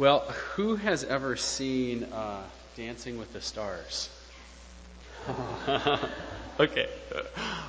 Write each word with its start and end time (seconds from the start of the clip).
Well, 0.00 0.20
who 0.54 0.76
has 0.76 1.04
ever 1.04 1.36
seen 1.36 2.04
uh, 2.04 2.42
Dancing 2.74 3.18
with 3.18 3.34
the 3.34 3.42
Stars? 3.42 4.08
okay, 6.58 6.88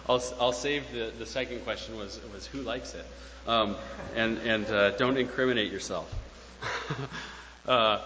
I'll, 0.07 0.23
I'll 0.39 0.53
save 0.53 0.89
the, 0.93 1.11
the 1.19 1.25
second 1.25 1.65
question 1.65 1.97
was, 1.97 2.21
was 2.33 2.47
who 2.47 2.61
likes 2.61 2.95
it? 2.95 3.05
Um, 3.49 3.75
and 4.15 4.37
and 4.45 4.65
uh, 4.67 4.91
don't 4.91 5.17
incriminate 5.17 5.73
yourself. 5.73 6.09
uh, 7.67 7.99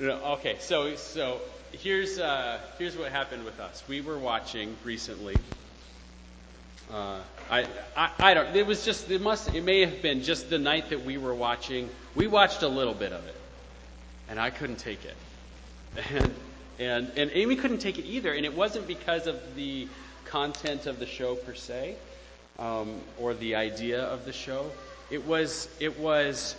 okay, 0.00 0.58
so 0.60 0.94
so 0.94 1.40
here's 1.72 2.20
uh, 2.20 2.60
here's 2.78 2.96
what 2.96 3.10
happened 3.10 3.44
with 3.44 3.58
us. 3.58 3.82
We 3.88 4.00
were 4.00 4.20
watching 4.20 4.76
recently. 4.84 5.34
Uh, 6.92 7.18
I, 7.50 7.66
I 7.96 8.10
I 8.20 8.34
don't. 8.34 8.54
It 8.54 8.64
was 8.64 8.84
just 8.84 9.10
it 9.10 9.20
must 9.20 9.52
it 9.52 9.64
may 9.64 9.80
have 9.80 10.02
been 10.02 10.22
just 10.22 10.50
the 10.50 10.58
night 10.60 10.90
that 10.90 11.04
we 11.04 11.18
were 11.18 11.34
watching. 11.34 11.90
We 12.14 12.28
watched 12.28 12.62
a 12.62 12.68
little 12.68 12.94
bit 12.94 13.12
of 13.12 13.26
it, 13.26 13.34
and 14.30 14.38
I 14.40 14.50
couldn't 14.50 14.76
take 14.78 15.00
it. 15.04 15.16
And 16.08 16.32
and 16.78 17.10
and 17.16 17.30
Amy 17.34 17.56
couldn't 17.56 17.78
take 17.78 17.98
it 17.98 18.06
either. 18.06 18.32
And 18.32 18.46
it 18.46 18.56
wasn't 18.56 18.86
because 18.86 19.26
of 19.26 19.38
the 19.56 19.86
content 20.24 20.86
of 20.86 20.98
the 20.98 21.06
show 21.06 21.34
per 21.34 21.54
se, 21.54 21.96
um, 22.58 23.00
or 23.18 23.34
the 23.34 23.56
idea 23.56 24.02
of 24.02 24.24
the 24.24 24.32
show. 24.32 24.70
It 25.10 25.26
was 25.26 25.68
it 25.80 25.98
was 25.98 26.54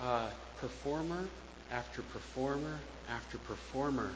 uh, 0.00 0.26
performer 0.60 1.28
after 1.70 2.02
performer 2.02 2.78
after 3.10 3.38
performer 3.38 4.10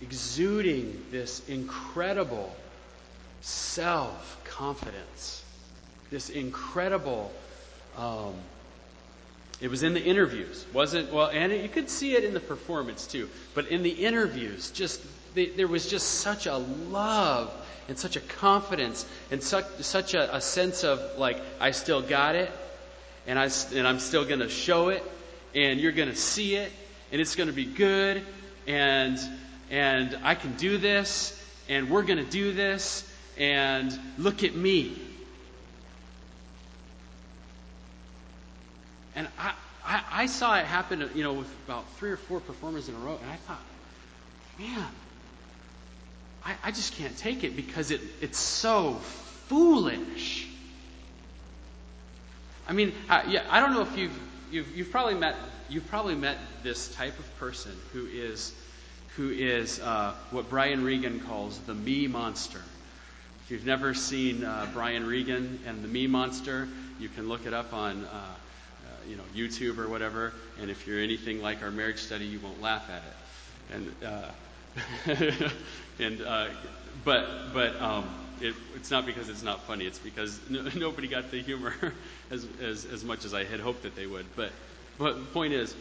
exuding 0.00 1.04
this 1.12 1.46
incredible 1.48 2.54
self 3.42 4.40
confidence, 4.44 5.44
this 6.10 6.30
incredible. 6.30 7.30
Um, 7.96 8.34
it 9.62 9.70
was 9.70 9.84
in 9.84 9.94
the 9.94 10.02
interviews, 10.02 10.66
wasn't 10.72 11.12
well, 11.12 11.28
and 11.28 11.52
you 11.52 11.68
could 11.68 11.88
see 11.88 12.16
it 12.16 12.24
in 12.24 12.34
the 12.34 12.40
performance 12.40 13.06
too. 13.06 13.30
But 13.54 13.68
in 13.68 13.84
the 13.84 13.90
interviews, 13.90 14.72
just 14.72 15.00
they, 15.36 15.46
there 15.46 15.68
was 15.68 15.88
just 15.88 16.06
such 16.20 16.46
a 16.46 16.56
love 16.56 17.54
and 17.88 17.96
such 17.96 18.16
a 18.16 18.20
confidence 18.20 19.06
and 19.30 19.40
such 19.40 19.66
such 19.80 20.14
a, 20.14 20.34
a 20.34 20.40
sense 20.40 20.82
of 20.82 21.16
like 21.16 21.40
I 21.60 21.70
still 21.70 22.02
got 22.02 22.34
it, 22.34 22.50
and 23.28 23.38
I 23.38 23.50
and 23.72 23.86
I'm 23.86 24.00
still 24.00 24.24
going 24.24 24.40
to 24.40 24.48
show 24.48 24.88
it, 24.88 25.04
and 25.54 25.78
you're 25.78 25.92
going 25.92 26.08
to 26.10 26.16
see 26.16 26.56
it, 26.56 26.72
and 27.12 27.20
it's 27.20 27.36
going 27.36 27.48
to 27.48 27.54
be 27.54 27.64
good, 27.64 28.20
and 28.66 29.16
and 29.70 30.18
I 30.24 30.34
can 30.34 30.54
do 30.56 30.76
this, 30.76 31.40
and 31.68 31.88
we're 31.88 32.02
going 32.02 32.18
to 32.18 32.28
do 32.28 32.52
this, 32.52 33.08
and 33.38 33.96
look 34.18 34.42
at 34.42 34.56
me. 34.56 35.00
And 39.14 39.28
I, 39.38 39.52
I, 39.84 40.02
I, 40.12 40.26
saw 40.26 40.58
it 40.58 40.64
happen, 40.64 41.08
you 41.14 41.22
know, 41.22 41.34
with 41.34 41.52
about 41.66 41.84
three 41.96 42.10
or 42.10 42.16
four 42.16 42.40
performers 42.40 42.88
in 42.88 42.94
a 42.94 42.98
row, 42.98 43.18
and 43.20 43.30
I 43.30 43.36
thought, 43.36 43.60
man, 44.58 44.88
I, 46.44 46.54
I 46.64 46.70
just 46.70 46.94
can't 46.94 47.16
take 47.16 47.44
it 47.44 47.56
because 47.56 47.90
it, 47.90 48.00
it's 48.20 48.38
so 48.38 48.94
foolish. 49.48 50.48
I 52.66 52.72
mean, 52.72 52.92
I, 53.08 53.24
yeah, 53.24 53.44
I 53.50 53.60
don't 53.60 53.72
know 53.72 53.82
if 53.82 53.96
you've, 53.96 54.18
you've, 54.50 54.76
you've 54.76 54.90
probably 54.90 55.14
met 55.14 55.36
you've 55.72 55.88
probably 55.88 56.14
met 56.14 56.36
this 56.62 56.94
type 56.94 57.18
of 57.18 57.38
person 57.38 57.72
who 57.92 58.06
is 58.06 58.52
who 59.16 59.30
is 59.30 59.80
uh, 59.80 60.14
what 60.30 60.48
Brian 60.48 60.84
Regan 60.84 61.20
calls 61.20 61.58
the 61.60 61.74
me 61.74 62.06
monster. 62.06 62.60
If 63.44 63.50
you've 63.50 63.66
never 63.66 63.94
seen 63.94 64.44
uh, 64.44 64.66
Brian 64.72 65.06
Regan 65.06 65.60
and 65.66 65.82
the 65.82 65.88
me 65.88 66.06
monster, 66.06 66.68
you 66.98 67.08
can 67.08 67.28
look 67.28 67.46
it 67.46 67.52
up 67.52 67.72
on 67.74 68.04
uh, 68.04 68.34
you 69.08 69.16
know 69.16 69.24
YouTube 69.34 69.78
or 69.78 69.88
whatever. 69.88 70.32
And 70.60 70.70
if 70.70 70.86
you're 70.86 71.00
anything 71.00 71.42
like 71.42 71.62
our 71.62 71.70
marriage 71.70 71.98
study, 71.98 72.24
you 72.26 72.40
won't 72.40 72.60
laugh 72.60 72.88
at 72.90 73.02
it. 73.02 73.74
And 73.74 75.46
uh, 75.46 75.48
and 75.98 76.20
uh, 76.22 76.48
but 77.04 77.52
but 77.52 77.80
um, 77.80 78.04
it, 78.40 78.54
it's 78.74 78.90
not 78.90 79.06
because 79.06 79.28
it's 79.28 79.42
not 79.42 79.62
funny. 79.64 79.86
It's 79.86 79.98
because 79.98 80.38
no, 80.48 80.62
nobody 80.74 81.08
got 81.08 81.30
the 81.30 81.40
humor 81.42 81.74
as, 82.30 82.46
as 82.60 82.84
as 82.84 83.04
much 83.04 83.24
as 83.24 83.34
I 83.34 83.44
had 83.44 83.60
hoped 83.60 83.82
that 83.82 83.96
they 83.96 84.06
would. 84.06 84.26
But 84.36 84.52
but 84.98 85.14
the 85.14 85.26
point 85.26 85.52
is, 85.52 85.74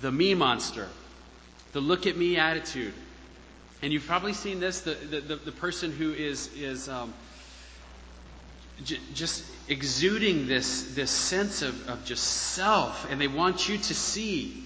the 0.00 0.12
me 0.12 0.34
monster 0.34 0.88
the 1.76 1.82
look 1.82 2.06
at 2.06 2.16
me 2.16 2.38
attitude. 2.38 2.94
And 3.82 3.92
you've 3.92 4.06
probably 4.06 4.32
seen 4.32 4.60
this 4.60 4.80
the, 4.80 4.94
the, 4.94 5.36
the 5.36 5.52
person 5.52 5.92
who 5.92 6.14
is, 6.14 6.50
is 6.54 6.88
um, 6.88 7.12
j- 8.84 9.00
just 9.14 9.44
exuding 9.68 10.46
this, 10.46 10.94
this 10.94 11.10
sense 11.10 11.62
of, 11.62 11.88
of 11.88 12.04
just 12.04 12.24
self, 12.24 13.10
and 13.10 13.20
they 13.20 13.28
want 13.28 13.68
you 13.68 13.78
to 13.78 13.94
see. 13.94 14.62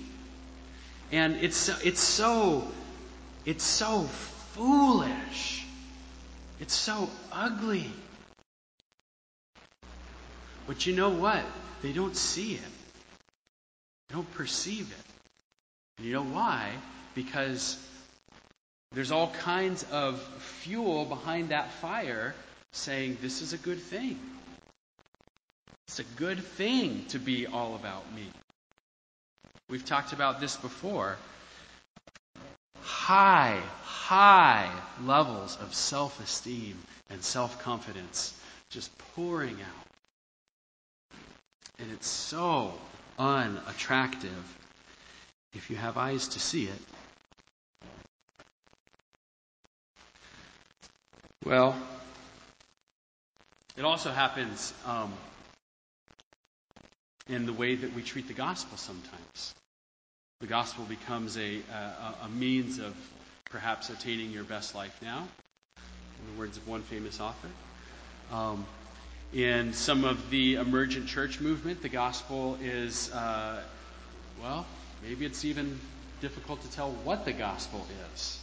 And 1.13 1.37
it's, 1.37 1.69
it's 1.85 2.01
so 2.01 2.71
it's 3.47 3.65
so 3.65 4.03
foolish. 4.53 5.65
It's 6.61 6.75
so 6.75 7.09
ugly. 7.33 7.91
But 10.67 10.87
you 10.87 10.95
know 10.95 11.09
what? 11.09 11.43
They 11.83 11.93
don't 11.93 12.15
see 12.15 12.53
it. 12.53 12.61
They 14.09 14.15
don't 14.15 14.31
perceive 14.35 14.93
it. 14.93 15.13
And 15.99 16.07
you 16.07 16.13
know 16.13 16.23
why? 16.23 16.71
because 17.15 17.77
there's 18.93 19.11
all 19.13 19.31
kinds 19.43 19.85
of 19.91 20.21
fuel 20.63 21.05
behind 21.05 21.51
that 21.51 21.71
fire 21.73 22.35
saying 22.73 23.19
this 23.21 23.43
is 23.43 23.53
a 23.53 23.59
good 23.59 23.81
thing. 23.81 24.19
It's 25.89 25.99
a 25.99 26.05
good 26.17 26.39
thing 26.39 27.05
to 27.09 27.19
be 27.19 27.47
all 27.47 27.75
about 27.75 28.13
me. 28.15 28.27
We've 29.69 29.85
talked 29.85 30.13
about 30.13 30.41
this 30.41 30.57
before. 30.57 31.17
High, 32.81 33.61
high 33.83 34.71
levels 35.03 35.57
of 35.61 35.75
self 35.75 36.23
esteem 36.23 36.77
and 37.11 37.23
self 37.23 37.61
confidence 37.63 38.35
just 38.71 38.97
pouring 39.15 39.57
out. 39.61 39.87
And 41.81 41.91
it's 41.93 42.09
so 42.09 42.73
unattractive 43.19 44.57
if 45.55 45.71
you 45.71 45.77
have 45.77 45.97
eyes 45.97 46.29
to 46.29 46.41
see 46.41 46.65
it. 46.65 46.83
Well, 51.45 51.75
it 53.81 53.87
also 53.87 54.11
happens 54.11 54.75
um, 54.85 55.11
in 57.31 57.47
the 57.47 57.53
way 57.55 57.75
that 57.75 57.95
we 57.95 58.03
treat 58.03 58.29
the 58.29 58.35
gospel 58.35 58.77
sometimes. 58.77 59.55
The 60.43 60.47
gospel 60.47 60.85
becomes 60.85 61.39
a, 61.39 61.61
a, 61.73 62.27
a 62.27 62.29
means 62.29 62.79
of 62.79 62.95
perhaps 63.49 63.89
attaining 63.89 64.33
your 64.33 64.45
best 64.45 64.75
life 64.75 64.95
now, 65.01 65.27
in 65.79 66.35
the 66.35 66.39
words 66.39 66.59
of 66.59 66.69
one 66.69 66.83
famous 66.83 67.21
author. 67.21 67.49
Um, 68.31 68.67
in 69.33 69.73
some 69.73 70.05
of 70.05 70.29
the 70.29 70.57
emergent 70.57 71.09
church 71.09 71.41
movement, 71.41 71.81
the 71.81 71.89
gospel 71.89 72.59
is, 72.63 73.11
uh, 73.13 73.63
well, 74.43 74.67
maybe 75.03 75.25
it's 75.25 75.47
even 75.47 75.81
difficult 76.21 76.61
to 76.65 76.71
tell 76.73 76.91
what 77.05 77.25
the 77.25 77.33
gospel 77.33 77.87
is. 78.13 78.39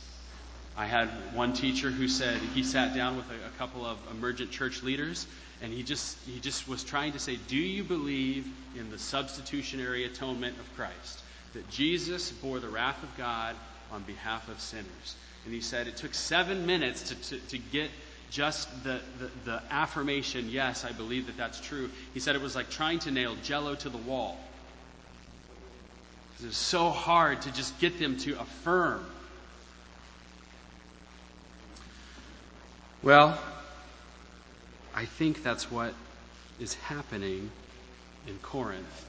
I 0.77 0.85
had 0.85 1.07
one 1.33 1.53
teacher 1.53 1.89
who 1.89 2.07
said 2.07 2.37
he 2.53 2.61
sat 2.61 2.93
down 2.93 3.17
with 3.17 3.25
a, 3.31 3.47
a 3.47 3.57
couple 3.57 3.83
of 3.83 3.97
emergent 4.11 4.51
church 4.51 4.83
leaders 4.83 5.25
and 5.61 5.73
he 5.73 5.81
just 5.81 6.15
he 6.27 6.39
just 6.39 6.67
was 6.67 6.83
trying 6.83 7.13
to 7.13 7.19
say, 7.19 7.35
"Do 7.47 7.57
you 7.57 7.83
believe 7.83 8.47
in 8.75 8.91
the 8.91 8.99
substitutionary 8.99 10.05
atonement 10.05 10.55
of 10.59 10.75
Christ? 10.75 11.23
That 11.53 11.67
Jesus 11.71 12.31
bore 12.31 12.59
the 12.59 12.69
wrath 12.69 13.01
of 13.01 13.17
God 13.17 13.55
on 13.91 14.03
behalf 14.03 14.47
of 14.49 14.59
sinners?" 14.61 15.15
And 15.45 15.53
he 15.53 15.61
said 15.61 15.87
it 15.87 15.97
took 15.97 16.13
seven 16.13 16.67
minutes 16.67 17.09
to, 17.09 17.15
to, 17.15 17.39
to 17.47 17.57
get 17.57 17.89
just 18.29 18.67
the, 18.83 18.99
the, 19.19 19.31
the 19.45 19.61
affirmation, 19.71 20.49
yes, 20.49 20.83
I 20.83 20.91
believe 20.91 21.27
that 21.27 21.37
that's 21.37 21.59
true. 21.59 21.89
He 22.13 22.19
said 22.19 22.35
it 22.35 22.41
was 22.41 22.55
like 22.55 22.69
trying 22.69 22.99
to 22.99 23.11
nail 23.11 23.35
jello 23.43 23.73
to 23.75 23.89
the 23.89 23.97
wall. 23.97 24.37
It 26.41 26.45
was 26.45 26.57
so 26.57 26.89
hard 26.89 27.41
to 27.43 27.51
just 27.53 27.79
get 27.79 27.97
them 27.97 28.17
to 28.17 28.39
affirm 28.39 29.03
Well, 33.07 33.39
I 34.93 35.05
think 35.05 35.41
that's 35.41 35.71
what 35.71 35.93
is 36.59 36.73
happening 36.73 37.49
in 38.27 38.37
Corinth. 38.39 39.05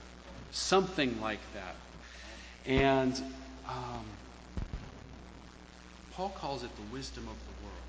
Something 0.52 1.20
like 1.20 1.40
that. 1.54 1.74
And 2.64 3.20
um, 3.68 4.04
Paul 6.12 6.28
calls 6.28 6.62
it 6.62 6.70
the 6.76 6.94
wisdom 6.94 7.24
of 7.24 7.34
the 7.34 7.64
world. 7.64 7.88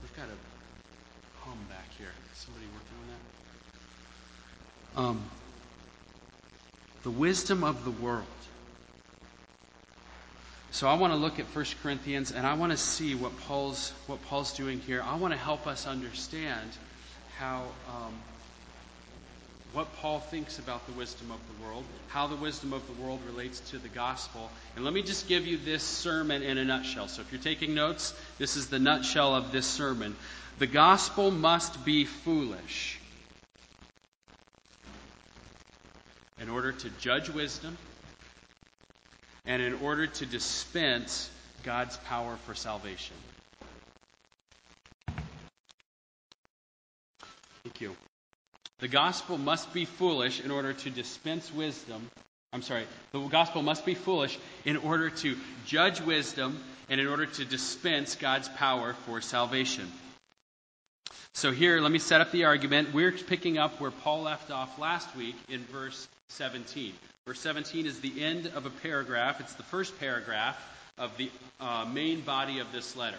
We've 0.00 0.16
got 0.16 0.28
a 0.28 1.46
hum 1.46 1.58
back 1.68 1.84
here. 1.98 2.06
Somebody 2.34 2.64
working 2.72 2.96
on 4.96 5.04
that? 5.04 5.10
Um, 5.10 5.24
the 7.02 7.10
wisdom 7.10 7.64
of 7.64 7.84
the 7.84 7.90
world. 7.90 8.24
So 10.78 10.86
I 10.86 10.94
want 10.94 11.12
to 11.12 11.16
look 11.16 11.40
at 11.40 11.46
1 11.46 11.64
Corinthians 11.82 12.30
and 12.30 12.46
I 12.46 12.54
want 12.54 12.70
to 12.70 12.78
see 12.78 13.16
what 13.16 13.36
Paul's 13.40 13.92
what 14.06 14.22
Paul's 14.26 14.52
doing 14.52 14.78
here. 14.78 15.02
I 15.04 15.16
want 15.16 15.34
to 15.34 15.38
help 15.38 15.66
us 15.66 15.88
understand 15.88 16.70
how 17.36 17.64
um, 17.88 18.14
what 19.72 19.92
Paul 19.96 20.20
thinks 20.20 20.60
about 20.60 20.86
the 20.86 20.92
wisdom 20.92 21.32
of 21.32 21.40
the 21.48 21.64
world, 21.64 21.82
how 22.06 22.28
the 22.28 22.36
wisdom 22.36 22.72
of 22.72 22.86
the 22.86 23.02
world 23.02 23.18
relates 23.26 23.58
to 23.70 23.78
the 23.78 23.88
gospel. 23.88 24.52
And 24.76 24.84
let 24.84 24.94
me 24.94 25.02
just 25.02 25.26
give 25.26 25.48
you 25.48 25.56
this 25.56 25.82
sermon 25.82 26.44
in 26.44 26.58
a 26.58 26.64
nutshell. 26.64 27.08
So 27.08 27.22
if 27.22 27.32
you're 27.32 27.42
taking 27.42 27.74
notes, 27.74 28.14
this 28.38 28.54
is 28.54 28.68
the 28.68 28.78
nutshell 28.78 29.34
of 29.34 29.50
this 29.50 29.66
sermon. 29.66 30.14
The 30.60 30.68
gospel 30.68 31.32
must 31.32 31.84
be 31.84 32.04
foolish 32.04 33.00
in 36.40 36.48
order 36.48 36.70
to 36.70 36.90
judge 37.00 37.30
wisdom 37.30 37.76
and 39.48 39.62
in 39.62 39.74
order 39.82 40.06
to 40.06 40.26
dispense 40.26 41.28
God's 41.64 41.96
power 41.96 42.36
for 42.44 42.54
salvation. 42.54 43.16
Thank 47.64 47.80
you. 47.80 47.96
The 48.78 48.88
gospel 48.88 49.38
must 49.38 49.72
be 49.72 49.86
foolish 49.86 50.40
in 50.40 50.50
order 50.50 50.74
to 50.74 50.90
dispense 50.90 51.52
wisdom. 51.52 52.08
I'm 52.52 52.62
sorry, 52.62 52.84
the 53.12 53.20
gospel 53.26 53.62
must 53.62 53.84
be 53.84 53.94
foolish 53.94 54.38
in 54.64 54.76
order 54.76 55.10
to 55.10 55.36
judge 55.66 56.00
wisdom 56.00 56.62
and 56.88 57.00
in 57.00 57.06
order 57.06 57.26
to 57.26 57.44
dispense 57.44 58.14
God's 58.14 58.48
power 58.50 58.94
for 59.06 59.20
salvation. 59.20 59.90
So, 61.32 61.52
here, 61.52 61.80
let 61.80 61.92
me 61.92 61.98
set 61.98 62.20
up 62.20 62.32
the 62.32 62.44
argument. 62.44 62.94
We're 62.94 63.12
picking 63.12 63.58
up 63.58 63.80
where 63.80 63.90
Paul 63.90 64.22
left 64.22 64.50
off 64.50 64.78
last 64.78 65.14
week 65.16 65.36
in 65.48 65.64
verse 65.64 66.08
17. 66.30 66.92
Verse 67.26 67.40
17 67.40 67.86
is 67.86 68.00
the 68.00 68.24
end 68.24 68.46
of 68.54 68.66
a 68.66 68.70
paragraph, 68.70 69.40
it's 69.40 69.54
the 69.54 69.62
first 69.64 69.98
paragraph 69.98 70.56
of 70.96 71.16
the 71.16 71.30
uh, 71.60 71.84
main 71.92 72.20
body 72.20 72.58
of 72.58 72.72
this 72.72 72.96
letter. 72.96 73.18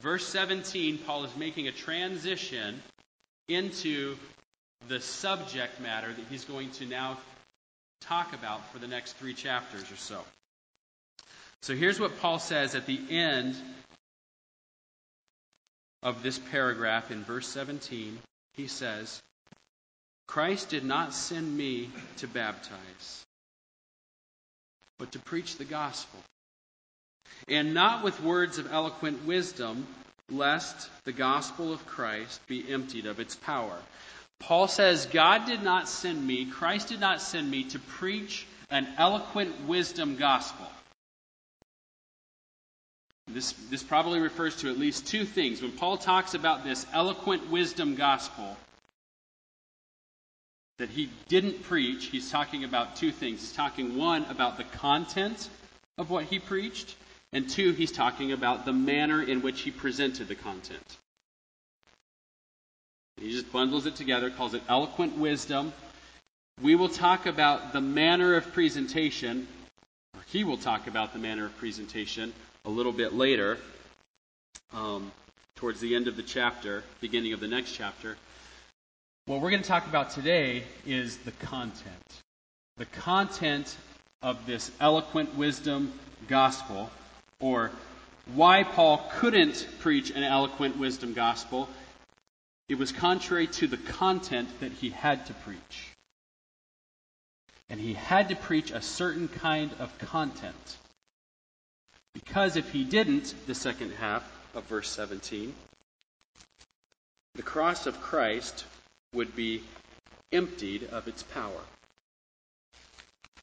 Verse 0.00 0.26
17, 0.26 0.98
Paul 0.98 1.24
is 1.24 1.36
making 1.36 1.68
a 1.68 1.72
transition 1.72 2.82
into 3.48 4.16
the 4.88 5.00
subject 5.00 5.80
matter 5.80 6.08
that 6.12 6.24
he's 6.30 6.44
going 6.44 6.70
to 6.72 6.86
now 6.86 7.18
talk 8.02 8.34
about 8.34 8.70
for 8.72 8.78
the 8.78 8.88
next 8.88 9.14
three 9.14 9.34
chapters 9.34 9.90
or 9.90 9.96
so. 9.96 10.20
So 11.62 11.74
here's 11.74 11.98
what 11.98 12.20
Paul 12.20 12.38
says 12.38 12.74
at 12.74 12.86
the 12.86 13.00
end 13.10 13.56
of 16.02 16.22
this 16.22 16.38
paragraph 16.38 17.10
in 17.10 17.24
verse 17.24 17.48
17. 17.48 18.18
He 18.52 18.66
says, 18.66 19.22
Christ 20.26 20.70
did 20.70 20.84
not 20.84 21.14
send 21.14 21.56
me 21.56 21.90
to 22.18 22.26
baptize, 22.26 23.24
but 24.98 25.12
to 25.12 25.18
preach 25.18 25.56
the 25.56 25.64
gospel, 25.64 26.20
and 27.48 27.74
not 27.74 28.02
with 28.02 28.20
words 28.20 28.58
of 28.58 28.72
eloquent 28.72 29.24
wisdom, 29.26 29.86
lest 30.30 30.90
the 31.04 31.12
gospel 31.12 31.72
of 31.72 31.86
Christ 31.86 32.46
be 32.46 32.70
emptied 32.72 33.06
of 33.06 33.20
its 33.20 33.36
power. 33.36 33.76
Paul 34.40 34.68
says, 34.68 35.06
God 35.06 35.46
did 35.46 35.62
not 35.62 35.88
send 35.88 36.26
me, 36.26 36.46
Christ 36.46 36.88
did 36.88 37.00
not 37.00 37.20
send 37.20 37.50
me 37.50 37.64
to 37.64 37.78
preach 37.78 38.46
an 38.70 38.88
eloquent 38.98 39.66
wisdom 39.66 40.16
gospel. 40.16 40.66
This, 43.28 43.52
this 43.70 43.82
probably 43.82 44.20
refers 44.20 44.56
to 44.56 44.70
at 44.70 44.78
least 44.78 45.06
two 45.06 45.24
things. 45.24 45.62
When 45.62 45.72
Paul 45.72 45.96
talks 45.96 46.34
about 46.34 46.64
this 46.64 46.86
eloquent 46.92 47.50
wisdom 47.50 47.94
gospel 47.94 48.56
that 50.78 50.90
he 50.90 51.08
didn't 51.28 51.62
preach, 51.62 52.06
he's 52.06 52.30
talking 52.30 52.64
about 52.64 52.96
two 52.96 53.12
things. 53.12 53.40
He's 53.40 53.52
talking, 53.52 53.96
one, 53.96 54.24
about 54.24 54.56
the 54.56 54.64
content 54.64 55.48
of 55.98 56.10
what 56.10 56.24
he 56.24 56.38
preached, 56.38 56.96
and 57.32 57.48
two, 57.48 57.72
he's 57.72 57.92
talking 57.92 58.32
about 58.32 58.64
the 58.64 58.72
manner 58.72 59.22
in 59.22 59.40
which 59.40 59.60
he 59.60 59.70
presented 59.70 60.26
the 60.26 60.34
content. 60.34 60.96
He 63.20 63.30
just 63.30 63.52
bundles 63.52 63.86
it 63.86 63.94
together, 63.94 64.30
calls 64.30 64.54
it 64.54 64.62
eloquent 64.68 65.16
wisdom. 65.16 65.72
We 66.60 66.74
will 66.74 66.88
talk 66.88 67.26
about 67.26 67.72
the 67.72 67.80
manner 67.80 68.34
of 68.34 68.52
presentation, 68.52 69.46
or 70.14 70.20
he 70.26 70.42
will 70.42 70.56
talk 70.56 70.88
about 70.88 71.12
the 71.12 71.20
manner 71.20 71.46
of 71.46 71.56
presentation 71.58 72.32
a 72.64 72.70
little 72.70 72.92
bit 72.92 73.12
later, 73.12 73.58
um, 74.72 75.12
towards 75.54 75.78
the 75.78 75.94
end 75.94 76.08
of 76.08 76.16
the 76.16 76.22
chapter, 76.22 76.82
beginning 77.00 77.32
of 77.32 77.38
the 77.38 77.46
next 77.46 77.72
chapter. 77.72 78.16
What 79.26 79.40
we're 79.40 79.48
going 79.48 79.62
to 79.62 79.68
talk 79.68 79.86
about 79.86 80.10
today 80.10 80.64
is 80.84 81.16
the 81.16 81.30
content. 81.30 82.22
The 82.76 82.84
content 82.84 83.74
of 84.20 84.44
this 84.44 84.70
eloquent 84.78 85.34
wisdom 85.34 85.94
gospel, 86.28 86.90
or 87.40 87.70
why 88.34 88.64
Paul 88.64 89.02
couldn't 89.14 89.66
preach 89.78 90.10
an 90.10 90.24
eloquent 90.24 90.76
wisdom 90.76 91.14
gospel, 91.14 91.70
it 92.68 92.74
was 92.74 92.92
contrary 92.92 93.46
to 93.46 93.66
the 93.66 93.78
content 93.78 94.60
that 94.60 94.72
he 94.72 94.90
had 94.90 95.24
to 95.26 95.32
preach. 95.32 95.88
And 97.70 97.80
he 97.80 97.94
had 97.94 98.28
to 98.28 98.36
preach 98.36 98.72
a 98.72 98.82
certain 98.82 99.28
kind 99.28 99.70
of 99.78 99.98
content. 100.00 100.76
Because 102.12 102.56
if 102.56 102.70
he 102.72 102.84
didn't, 102.84 103.32
the 103.46 103.54
second 103.54 103.92
half 103.92 104.30
of 104.54 104.64
verse 104.64 104.90
17, 104.90 105.54
the 107.36 107.42
cross 107.42 107.86
of 107.86 108.02
Christ 108.02 108.66
would 109.14 109.34
be 109.34 109.62
emptied 110.32 110.88
of 110.90 111.08
its 111.08 111.22
power. 111.22 111.60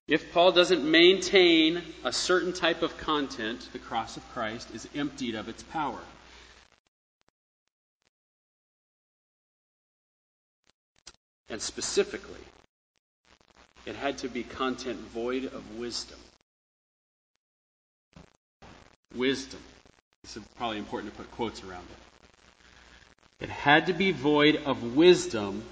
If 0.08 0.34
Paul 0.34 0.52
doesn't 0.52 0.84
maintain 0.84 1.82
a 2.04 2.12
certain 2.12 2.52
type 2.52 2.82
of 2.82 2.98
content, 2.98 3.70
the 3.72 3.80
cross 3.80 4.18
of 4.18 4.30
Christ 4.34 4.70
is 4.74 4.88
emptied 4.94 5.36
of 5.36 5.48
its 5.48 5.64
power. 5.64 6.00
And 11.50 11.62
specifically, 11.62 12.40
it 13.86 13.96
had 13.96 14.18
to 14.20 14.30
be 14.30 14.44
content 14.44 15.00
void 15.00 15.46
of 15.46 15.78
wisdom. 15.78 16.20
Wisdom. 19.16 19.60
Is 20.24 20.38
probably 20.56 20.78
important 20.78 21.14
to 21.14 21.18
put 21.18 21.32
quotes 21.32 21.64
around 21.64 21.88
it. 21.90 22.11
It 23.42 23.50
had 23.50 23.88
to 23.88 23.94
be 23.94 24.12
void 24.12 24.56
of 24.66 24.96
wisdom 24.96 25.64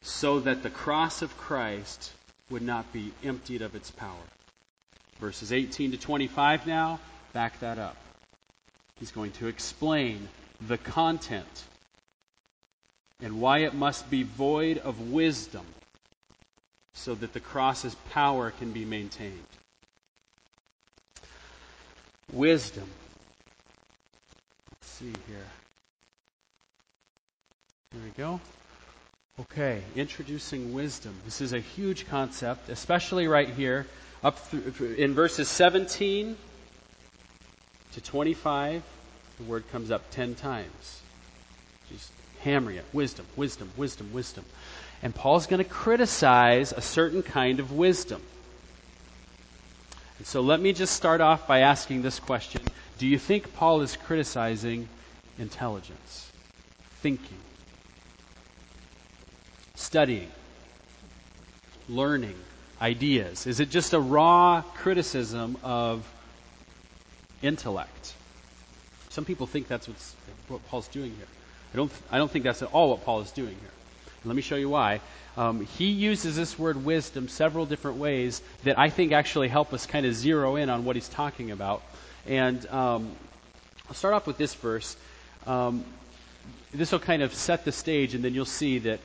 so 0.00 0.40
that 0.40 0.62
the 0.62 0.70
cross 0.70 1.20
of 1.20 1.36
Christ 1.36 2.10
would 2.48 2.62
not 2.62 2.90
be 2.90 3.12
emptied 3.22 3.60
of 3.60 3.74
its 3.74 3.90
power. 3.90 4.26
Verses 5.20 5.52
18 5.52 5.92
to 5.92 5.98
25 5.98 6.66
now 6.66 7.00
back 7.34 7.60
that 7.60 7.78
up. 7.78 7.96
He's 8.98 9.12
going 9.12 9.32
to 9.32 9.48
explain 9.48 10.28
the 10.66 10.78
content 10.78 11.64
and 13.20 13.40
why 13.40 13.58
it 13.58 13.74
must 13.74 14.10
be 14.10 14.22
void 14.22 14.78
of 14.78 15.12
wisdom 15.12 15.66
so 16.94 17.14
that 17.14 17.34
the 17.34 17.40
cross's 17.40 17.94
power 18.10 18.50
can 18.50 18.72
be 18.72 18.84
maintained. 18.86 19.38
Wisdom. 22.32 22.88
Let's 24.70 24.92
see 24.92 25.12
here. 25.28 25.46
Here 27.92 28.00
we 28.02 28.10
go. 28.16 28.40
Okay, 29.38 29.82
introducing 29.96 30.72
wisdom. 30.72 31.14
This 31.26 31.42
is 31.42 31.52
a 31.52 31.60
huge 31.60 32.08
concept, 32.08 32.70
especially 32.70 33.28
right 33.28 33.50
here, 33.50 33.86
up 34.24 34.38
through, 34.38 34.94
in 34.94 35.12
verses 35.12 35.46
17 35.48 36.34
to 37.92 38.00
25. 38.00 38.82
The 39.36 39.44
word 39.44 39.70
comes 39.70 39.90
up 39.90 40.10
10 40.10 40.36
times. 40.36 41.02
Just 41.90 42.10
hammering 42.40 42.78
it. 42.78 42.86
Wisdom, 42.94 43.26
wisdom, 43.36 43.70
wisdom, 43.76 44.10
wisdom. 44.14 44.46
And 45.02 45.14
Paul's 45.14 45.46
going 45.46 45.62
to 45.62 45.68
criticize 45.68 46.72
a 46.72 46.80
certain 46.80 47.22
kind 47.22 47.60
of 47.60 47.72
wisdom. 47.72 48.22
And 50.16 50.26
so 50.26 50.40
let 50.40 50.60
me 50.60 50.72
just 50.72 50.96
start 50.96 51.20
off 51.20 51.46
by 51.46 51.58
asking 51.58 52.00
this 52.00 52.20
question 52.20 52.62
Do 52.96 53.06
you 53.06 53.18
think 53.18 53.52
Paul 53.54 53.82
is 53.82 53.96
criticizing 53.96 54.88
intelligence, 55.38 56.32
thinking, 57.02 57.36
studying, 59.82 60.30
learning, 61.88 62.36
ideas? 62.80 63.46
Is 63.46 63.60
it 63.60 63.70
just 63.70 63.92
a 63.92 64.00
raw 64.00 64.62
criticism 64.76 65.58
of 65.62 66.06
intellect? 67.42 68.14
Some 69.10 69.24
people 69.24 69.46
think 69.46 69.68
that's 69.68 69.88
what 70.48 70.66
Paul's 70.68 70.88
doing 70.88 71.14
here. 71.16 71.26
I 71.74 71.76
don't, 71.76 71.92
I 72.10 72.18
don't 72.18 72.30
think 72.30 72.44
that's 72.44 72.62
at 72.62 72.72
all 72.72 72.90
what 72.90 73.04
Paul 73.04 73.20
is 73.20 73.30
doing 73.30 73.56
here. 73.60 73.70
Let 74.24 74.36
me 74.36 74.42
show 74.42 74.56
you 74.56 74.68
why. 74.68 75.00
Um, 75.36 75.64
he 75.64 75.86
uses 75.86 76.36
this 76.36 76.58
word 76.58 76.84
wisdom 76.84 77.28
several 77.28 77.66
different 77.66 77.96
ways 77.96 78.40
that 78.64 78.78
I 78.78 78.90
think 78.90 79.12
actually 79.12 79.48
help 79.48 79.72
us 79.72 79.86
kind 79.86 80.06
of 80.06 80.14
zero 80.14 80.56
in 80.56 80.70
on 80.70 80.84
what 80.84 80.96
he's 80.96 81.08
talking 81.08 81.50
about. 81.50 81.82
And 82.26 82.64
um, 82.66 83.10
I'll 83.88 83.94
start 83.94 84.14
off 84.14 84.26
with 84.26 84.38
this 84.38 84.54
verse. 84.54 84.96
Um, 85.46 85.84
this 86.72 86.92
will 86.92 87.00
kind 87.00 87.22
of 87.22 87.34
set 87.34 87.64
the 87.64 87.72
stage, 87.72 88.14
and 88.14 88.22
then 88.22 88.34
you'll 88.34 88.44
see 88.44 88.78
that 88.80 89.00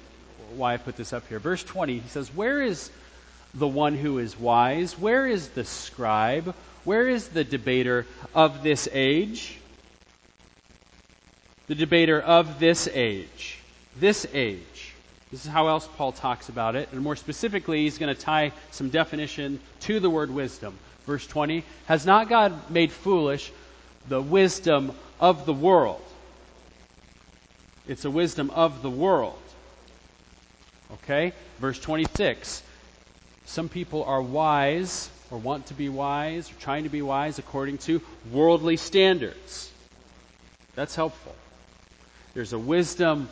why 0.56 0.74
I 0.74 0.78
put 0.78 0.96
this 0.96 1.14
up 1.14 1.28
here. 1.28 1.40
Verse 1.40 1.64
20, 1.64 2.00
he 2.00 2.10
says, 2.10 2.34
Where 2.34 2.62
is 2.62 2.90
the 3.54 3.68
one 3.68 3.96
who 3.96 4.20
is 4.20 4.40
wise? 4.40 4.98
Where 4.98 5.26
is 5.26 5.50
the 5.50 5.66
scribe? 5.66 6.56
Where 6.84 7.08
is 7.08 7.28
the 7.28 7.44
debater 7.44 8.06
of 8.34 8.64
this 8.64 8.88
age? 8.92 9.58
the 11.68 11.76
debater 11.76 12.20
of 12.20 12.60
this 12.60 12.88
age. 12.88 13.60
This 14.00 14.26
age. 14.34 14.94
This 15.32 15.46
is 15.46 15.52
how 15.52 15.68
else 15.68 15.88
Paul 15.98 16.14
talks 16.14 16.48
about 16.50 16.76
it. 16.76 16.90
And 16.92 17.02
more 17.02 17.18
specifically, 17.18 17.84
he's 17.84 17.98
going 17.98 18.14
to 18.14 18.20
tie 18.20 18.54
some 18.72 18.90
definition 18.90 19.60
to 19.82 20.00
the 20.00 20.10
word 20.10 20.32
wisdom. 20.32 20.78
Verse 21.06 21.28
20 21.28 21.64
Has 21.86 22.06
not 22.06 22.30
God 22.30 22.72
made 22.72 22.92
foolish 22.92 23.52
the 24.08 24.22
wisdom 24.22 24.94
of 25.20 25.46
the 25.46 25.54
world? 25.54 26.02
It's 27.88 28.06
a 28.06 28.12
wisdom 28.12 28.50
of 28.50 28.82
the 28.82 28.90
world. 28.90 29.40
Okay? 30.94 31.34
Verse 31.60 31.80
26 31.80 32.64
Some 33.46 33.70
people 33.70 34.04
are 34.04 34.22
wise 34.22 35.10
or 35.32 35.38
want 35.38 35.68
to 35.68 35.74
be 35.74 35.90
wise 35.90 36.52
or 36.52 36.56
trying 36.56 36.84
to 36.84 36.90
be 36.90 37.02
wise 37.02 37.40
according 37.40 37.80
to 37.80 38.02
worldly 38.32 38.78
standards. 38.78 39.72
That's 40.76 40.96
helpful. 40.96 41.36
There's 42.34 42.54
a 42.54 42.60
wisdom 42.60 43.30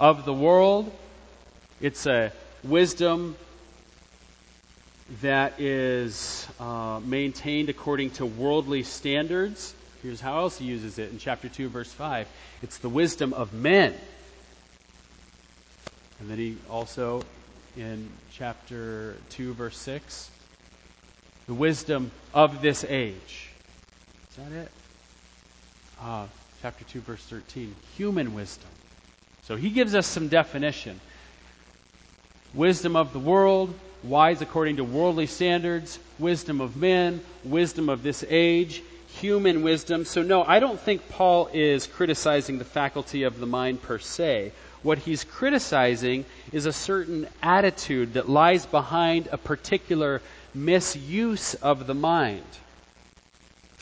of 0.00 0.24
the 0.24 0.32
world. 0.32 0.90
It's 1.80 2.06
a 2.06 2.32
wisdom 2.64 3.36
that 5.20 5.60
is 5.60 6.46
uh, 6.58 7.00
maintained 7.04 7.68
according 7.68 8.10
to 8.12 8.26
worldly 8.26 8.82
standards. 8.82 9.74
Here's 10.02 10.20
how 10.20 10.38
else 10.38 10.58
he 10.58 10.64
uses 10.64 10.98
it 10.98 11.10
in 11.10 11.18
chapter 11.18 11.48
2, 11.48 11.68
verse 11.68 11.92
5. 11.92 12.26
It's 12.62 12.78
the 12.78 12.88
wisdom 12.88 13.32
of 13.32 13.52
men. 13.52 13.94
And 16.20 16.30
then 16.30 16.38
he 16.38 16.56
also, 16.70 17.22
in 17.76 18.08
chapter 18.32 19.16
2, 19.30 19.54
verse 19.54 19.76
6, 19.78 20.30
the 21.46 21.54
wisdom 21.54 22.10
of 22.32 22.62
this 22.62 22.84
age. 22.84 23.50
Is 24.30 24.36
that 24.36 24.52
it? 24.52 24.70
Uh, 26.00 26.26
chapter 26.62 26.84
2, 26.84 27.00
verse 27.00 27.22
13. 27.24 27.74
Human 27.96 28.34
wisdom. 28.34 28.68
So 29.44 29.56
he 29.56 29.70
gives 29.70 29.94
us 29.94 30.06
some 30.06 30.28
definition. 30.28 31.00
Wisdom 32.54 32.96
of 32.96 33.12
the 33.12 33.18
world, 33.18 33.74
wise 34.02 34.40
according 34.40 34.76
to 34.76 34.84
worldly 34.84 35.26
standards, 35.26 35.98
wisdom 36.18 36.60
of 36.60 36.76
men, 36.76 37.20
wisdom 37.44 37.88
of 37.88 38.02
this 38.02 38.24
age, 38.28 38.82
human 39.20 39.62
wisdom. 39.62 40.04
So, 40.04 40.22
no, 40.22 40.42
I 40.42 40.60
don't 40.60 40.80
think 40.80 41.08
Paul 41.10 41.48
is 41.52 41.86
criticizing 41.86 42.58
the 42.58 42.64
faculty 42.64 43.24
of 43.24 43.38
the 43.38 43.46
mind 43.46 43.82
per 43.82 43.98
se. 43.98 44.52
What 44.82 44.98
he's 44.98 45.24
criticizing 45.24 46.24
is 46.52 46.66
a 46.66 46.72
certain 46.72 47.28
attitude 47.42 48.14
that 48.14 48.28
lies 48.28 48.66
behind 48.66 49.28
a 49.32 49.38
particular 49.38 50.22
misuse 50.54 51.54
of 51.54 51.86
the 51.86 51.94
mind. 51.94 52.44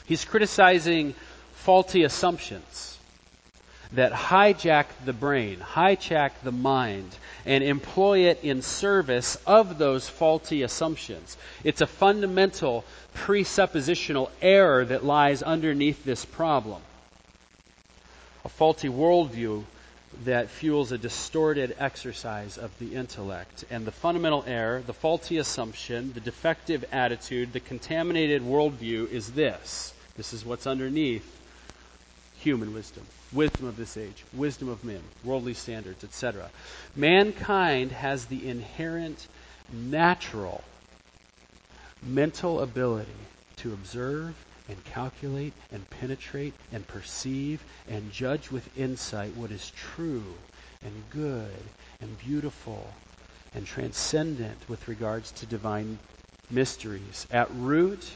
He's 0.06 0.24
criticizing 0.24 1.14
faulty 1.54 2.04
assumptions 2.04 2.98
that 3.92 4.12
hijack 4.12 4.86
the 5.04 5.12
brain, 5.12 5.58
hijack 5.58 6.32
the 6.42 6.52
mind, 6.52 7.16
and 7.46 7.62
employ 7.62 8.20
it 8.30 8.40
in 8.42 8.62
service 8.62 9.36
of 9.46 9.78
those 9.78 10.08
faulty 10.08 10.62
assumptions. 10.62 11.36
It's 11.62 11.80
a 11.80 11.86
fundamental 11.86 12.84
presuppositional 13.14 14.30
error 14.42 14.84
that 14.84 15.04
lies 15.04 15.42
underneath 15.42 16.04
this 16.04 16.24
problem. 16.24 16.82
A 18.44 18.48
faulty 18.48 18.88
worldview 18.88 19.64
that 20.24 20.50
fuels 20.50 20.92
a 20.92 20.98
distorted 20.98 21.76
exercise 21.78 22.58
of 22.58 22.76
the 22.78 22.94
intellect. 22.94 23.64
And 23.70 23.84
the 23.84 23.92
fundamental 23.92 24.44
error, 24.46 24.82
the 24.86 24.94
faulty 24.94 25.38
assumption, 25.38 26.12
the 26.12 26.20
defective 26.20 26.84
attitude, 26.92 27.52
the 27.52 27.60
contaminated 27.60 28.42
worldview 28.42 29.10
is 29.10 29.32
this. 29.32 29.92
This 30.16 30.32
is 30.32 30.44
what's 30.44 30.66
underneath 30.66 31.26
human 32.40 32.74
wisdom, 32.74 33.04
wisdom 33.32 33.66
of 33.66 33.76
this 33.76 33.96
age, 33.96 34.24
wisdom 34.32 34.68
of 34.68 34.84
men, 34.84 35.00
worldly 35.24 35.54
standards, 35.54 36.04
etc. 36.04 36.48
Mankind 36.94 37.90
has 37.90 38.26
the 38.26 38.48
inherent 38.48 39.26
natural 39.72 40.62
mental 42.02 42.60
ability 42.60 43.10
to 43.56 43.72
observe 43.72 44.34
and 44.68 44.84
calculate 44.86 45.52
and 45.72 45.88
penetrate 45.90 46.54
and 46.72 46.86
perceive 46.88 47.62
and 47.90 48.12
judge 48.12 48.50
with 48.50 48.78
insight 48.78 49.36
what 49.36 49.50
is 49.50 49.72
true 49.76 50.24
and 50.84 50.92
good 51.10 51.50
and 52.00 52.18
beautiful 52.18 52.86
and 53.54 53.66
transcendent 53.66 54.58
with 54.68 54.88
regards 54.88 55.30
to 55.32 55.46
divine 55.46 55.98
mysteries. 56.50 57.26
At 57.30 57.48
root, 57.56 58.08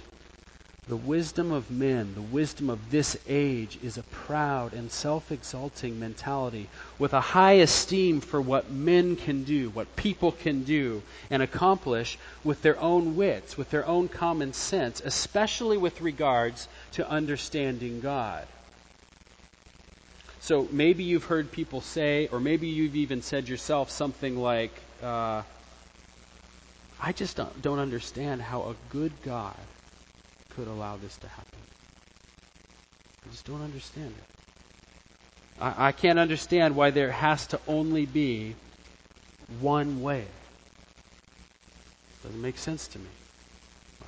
the 0.89 0.97
wisdom 0.97 1.53
of 1.53 1.71
men, 1.71 2.15
the 2.15 2.23
wisdom 2.23 2.71
of 2.71 2.91
this 2.91 3.17
age, 3.29 3.79
is 3.83 3.99
a 3.99 4.03
proud 4.05 4.73
and 4.73 4.91
self 4.91 5.31
exalting 5.31 6.01
mentality 6.01 6.67
with 6.99 7.13
a 7.13 7.21
high 7.21 7.55
esteem 7.55 8.23
for 8.23 8.41
what 8.41 8.71
men 8.71 9.15
can 9.15 9.45
do, 9.45 9.69
what 9.69 9.97
people 9.97 10.33
can 10.33 10.65
do 10.65 11.03
and 11.31 11.43
accomplish 11.43 12.19
with 12.43 12.63
their 12.63 12.81
own 12.81 13.17
wits, 13.17 13.59
with 13.59 13.69
their 13.71 13.87
own 13.87 14.09
common 14.09 14.55
sense, 14.55 15.03
especially 15.05 15.77
with 15.77 16.01
regards 16.01 16.69
to 16.93 17.09
understanding 17.09 18.01
God. 18.01 18.47
So 20.41 20.67
maybe 20.73 21.05
you've 21.05 21.25
heard 21.25 21.53
people 21.53 21.83
say, 21.83 22.29
or 22.33 22.41
maybe 22.41 22.69
you've 22.69 22.97
even 22.97 23.21
said 23.21 23.47
yourself 23.47 23.91
something 23.91 24.39
like, 24.39 24.73
uh, 25.03 25.43
I 26.99 27.13
just 27.13 27.37
don't, 27.37 27.61
don't 27.61 27.79
understand 27.79 28.41
how 28.41 28.63
a 28.63 28.75
good 28.91 29.13
God 29.23 29.55
could 30.59 30.67
allow 30.67 30.97
this 30.97 31.17
to 31.19 31.29
happen. 31.29 31.61
I 33.25 33.31
just 33.31 33.47
don't 33.47 33.63
understand 33.63 34.13
it. 34.19 35.63
I, 35.63 35.89
I 35.89 35.93
can't 35.93 36.19
understand 36.19 36.75
why 36.75 36.91
there 36.91 37.13
has 37.13 37.47
to 37.49 37.61
only 37.69 38.07
be 38.07 38.57
one 39.61 40.03
way. 40.03 40.25
Doesn't 42.25 42.43
make 42.43 42.59
sense 42.59 42.89
to 42.89 42.99
me. 42.99 43.07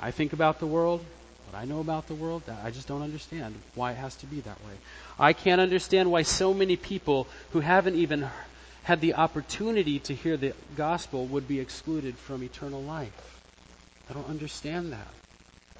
I 0.00 0.10
think 0.10 0.32
about 0.32 0.58
the 0.58 0.66
world, 0.66 1.04
what 1.48 1.60
I 1.60 1.66
know 1.66 1.78
about 1.78 2.08
the 2.08 2.14
world, 2.14 2.42
I 2.64 2.72
just 2.72 2.88
don't 2.88 3.02
understand 3.02 3.54
why 3.76 3.92
it 3.92 3.98
has 3.98 4.16
to 4.16 4.26
be 4.26 4.40
that 4.40 4.58
way. 4.64 4.74
I 5.20 5.32
can't 5.34 5.60
understand 5.60 6.10
why 6.10 6.22
so 6.22 6.52
many 6.52 6.74
people 6.74 7.28
who 7.52 7.60
haven't 7.60 7.94
even 7.94 8.28
had 8.82 9.00
the 9.00 9.14
opportunity 9.14 10.00
to 10.00 10.14
hear 10.16 10.36
the 10.36 10.54
gospel 10.76 11.26
would 11.26 11.46
be 11.46 11.60
excluded 11.60 12.16
from 12.16 12.42
eternal 12.42 12.82
life. 12.82 13.40
I 14.10 14.14
don't 14.14 14.28
understand 14.28 14.92
that. 14.92 15.06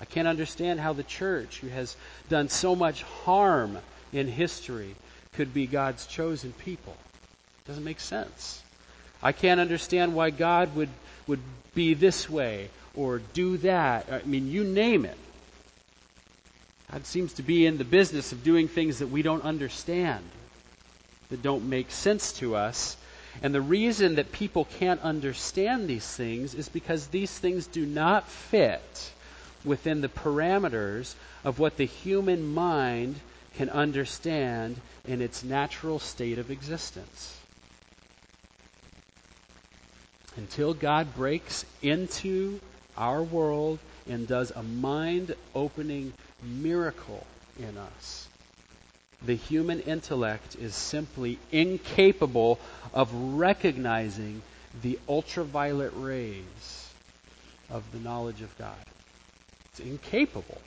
I 0.01 0.07
can't 0.07 0.29
understand 0.29 0.81
how 0.81 0.95
the 0.95 1.03
church, 1.03 1.59
who 1.59 1.69
has 1.69 1.97
done 2.29 2.49
so 2.49 2.75
much 2.75 3.03
harm 3.03 3.79
in 4.13 4.29
history, 4.29 4.95
could 5.35 5.53
be 5.53 5.67
God's 5.67 6.07
chosen 6.07 6.53
people. 6.53 6.97
It 7.65 7.69
doesn't 7.69 7.85
make 7.85 8.01
sense. 8.01 8.63
I 9.23 9.33
can't 9.33 9.61
understand 9.61 10.15
why 10.15 10.31
God 10.31 10.75
would, 10.75 10.89
would 11.27 11.41
be 11.75 11.95
this 11.95 12.29
way 12.31 12.71
or 12.95 13.19
do 13.19 13.59
that. 13.59 14.11
I 14.11 14.23
mean, 14.23 14.49
you 14.49 14.65
name 14.65 15.05
it. 15.05 15.19
God 16.91 17.07
seems 17.07 17.35
to 17.35 17.43
be 17.43 17.67
in 17.67 17.79
the 17.79 17.85
business 17.85 18.33
of 18.33 18.43
doing 18.43 18.67
things 18.67 18.99
that 18.99 19.09
we 19.09 19.23
don't 19.23 19.45
understand, 19.45 20.25
that 21.29 21.43
don't 21.43 21.69
make 21.69 21.91
sense 21.91 22.33
to 22.35 22.57
us. 22.57 22.97
And 23.43 23.55
the 23.55 23.61
reason 23.61 24.17
that 24.17 24.33
people 24.33 24.65
can't 24.65 25.01
understand 25.03 25.87
these 25.87 26.07
things 26.07 26.55
is 26.55 26.69
because 26.69 27.07
these 27.09 27.31
things 27.31 27.67
do 27.69 27.87
not 27.87 28.29
fit 28.29 29.13
within 29.65 30.01
the 30.01 30.09
parameters 30.09 31.15
of 31.45 31.59
what 31.59 31.77
the 31.77 31.87
human 31.87 32.55
mind 32.55 33.17
can 33.57 33.69
understand 33.69 34.81
in 35.07 35.21
its 35.21 35.43
natural 35.43 35.99
state 35.99 36.39
of 36.39 36.51
existence. 36.51 37.37
Until 40.37 40.75
God 40.75 41.15
breaks 41.15 41.65
into 41.83 42.61
our 42.97 43.23
world 43.23 43.79
and 44.09 44.27
does 44.27 44.51
a 44.53 44.63
mind 44.63 45.35
opening 45.55 46.13
miracle 46.43 47.27
in 47.59 47.77
us, 47.77 48.29
the 49.23 49.35
human 49.35 49.81
intellect 49.81 50.57
is 50.57 50.75
simply 50.75 51.39
incapable 51.53 52.59
of 52.95 53.13
recognizing 53.13 54.41
the 54.83 54.99
ultraviolet 55.09 55.93
rays 55.97 56.89
of 57.69 57.85
the 57.93 57.99
knowledge 57.99 58.41
of 58.41 58.57
God. 58.57 58.79
Incapable. 59.81 60.61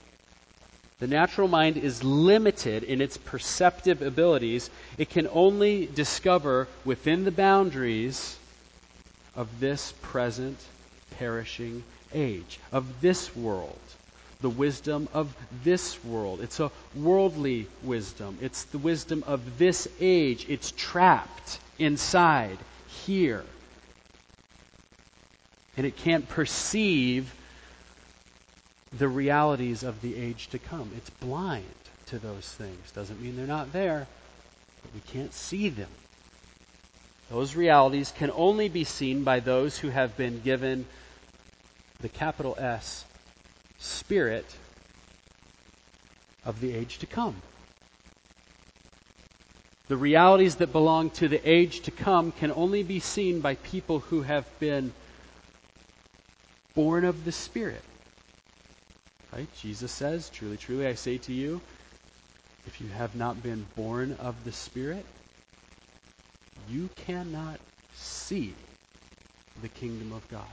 The 0.99 1.07
natural 1.07 1.47
mind 1.47 1.77
is 1.77 2.03
limited 2.03 2.83
in 2.83 3.01
its 3.01 3.17
perceptive 3.17 4.01
abilities. 4.01 4.69
It 4.97 5.09
can 5.09 5.27
only 5.31 5.85
discover 5.85 6.67
within 6.85 7.25
the 7.25 7.31
boundaries 7.31 8.37
of 9.35 9.59
this 9.59 9.93
present 10.01 10.57
perishing 11.17 11.83
age, 12.13 12.59
of 12.71 13.01
this 13.01 13.35
world, 13.35 13.79
the 14.41 14.49
wisdom 14.49 15.09
of 15.13 15.35
this 15.63 16.03
world. 16.03 16.41
It's 16.41 16.59
a 16.59 16.71
worldly 16.95 17.67
wisdom. 17.81 18.37
It's 18.41 18.63
the 18.65 18.77
wisdom 18.77 19.23
of 19.27 19.57
this 19.57 19.87
age. 19.99 20.45
It's 20.47 20.71
trapped 20.77 21.59
inside 21.79 22.57
here. 23.05 23.43
And 25.75 25.85
it 25.85 25.97
can't 25.97 26.29
perceive 26.29 27.33
the 28.97 29.07
realities 29.07 29.83
of 29.83 30.01
the 30.01 30.15
age 30.15 30.47
to 30.49 30.59
come. 30.59 30.91
It's 30.97 31.09
blind 31.09 31.63
to 32.07 32.19
those 32.19 32.47
things. 32.47 32.91
Doesn't 32.91 33.21
mean 33.21 33.35
they're 33.35 33.47
not 33.47 33.73
there, 33.73 34.07
but 34.81 34.93
we 34.93 35.01
can't 35.11 35.33
see 35.33 35.69
them. 35.69 35.89
those 37.29 37.55
realities 37.55 38.13
can 38.15 38.31
only 38.35 38.69
be 38.69 38.83
seen 38.83 39.23
by 39.23 39.39
those 39.39 39.77
who 39.77 39.89
have 39.89 40.15
been 40.15 40.41
given 40.41 40.85
the 42.01 42.09
capital 42.09 42.55
S 42.59 43.05
spirit 43.79 44.45
of 46.45 46.59
the 46.59 46.73
age 46.73 46.99
to 46.99 47.05
come. 47.05 47.35
The 49.87 49.97
realities 49.97 50.55
that 50.55 50.71
belong 50.71 51.09
to 51.11 51.27
the 51.27 51.41
age 51.49 51.81
to 51.81 51.91
come 51.91 52.31
can 52.31 52.51
only 52.51 52.83
be 52.83 52.99
seen 52.99 53.41
by 53.41 53.55
people 53.55 53.99
who 53.99 54.21
have 54.21 54.45
been 54.59 54.93
born 56.73 57.03
of 57.05 57.25
the 57.25 57.31
Spirit. 57.31 57.83
Right? 59.35 59.47
Jesus 59.59 59.91
says, 59.91 60.29
Truly, 60.29 60.57
truly, 60.57 60.87
I 60.87 60.93
say 60.93 61.17
to 61.19 61.33
you, 61.33 61.59
if 62.67 62.79
you 62.79 62.87
have 62.89 63.15
not 63.15 63.41
been 63.41 63.65
born 63.75 64.15
of 64.19 64.43
the 64.43 64.51
Spirit, 64.51 65.05
you 66.69 66.89
cannot 66.95 67.59
see 67.95 68.53
the 69.61 69.69
kingdom 69.69 70.11
of 70.13 70.27
God. 70.29 70.45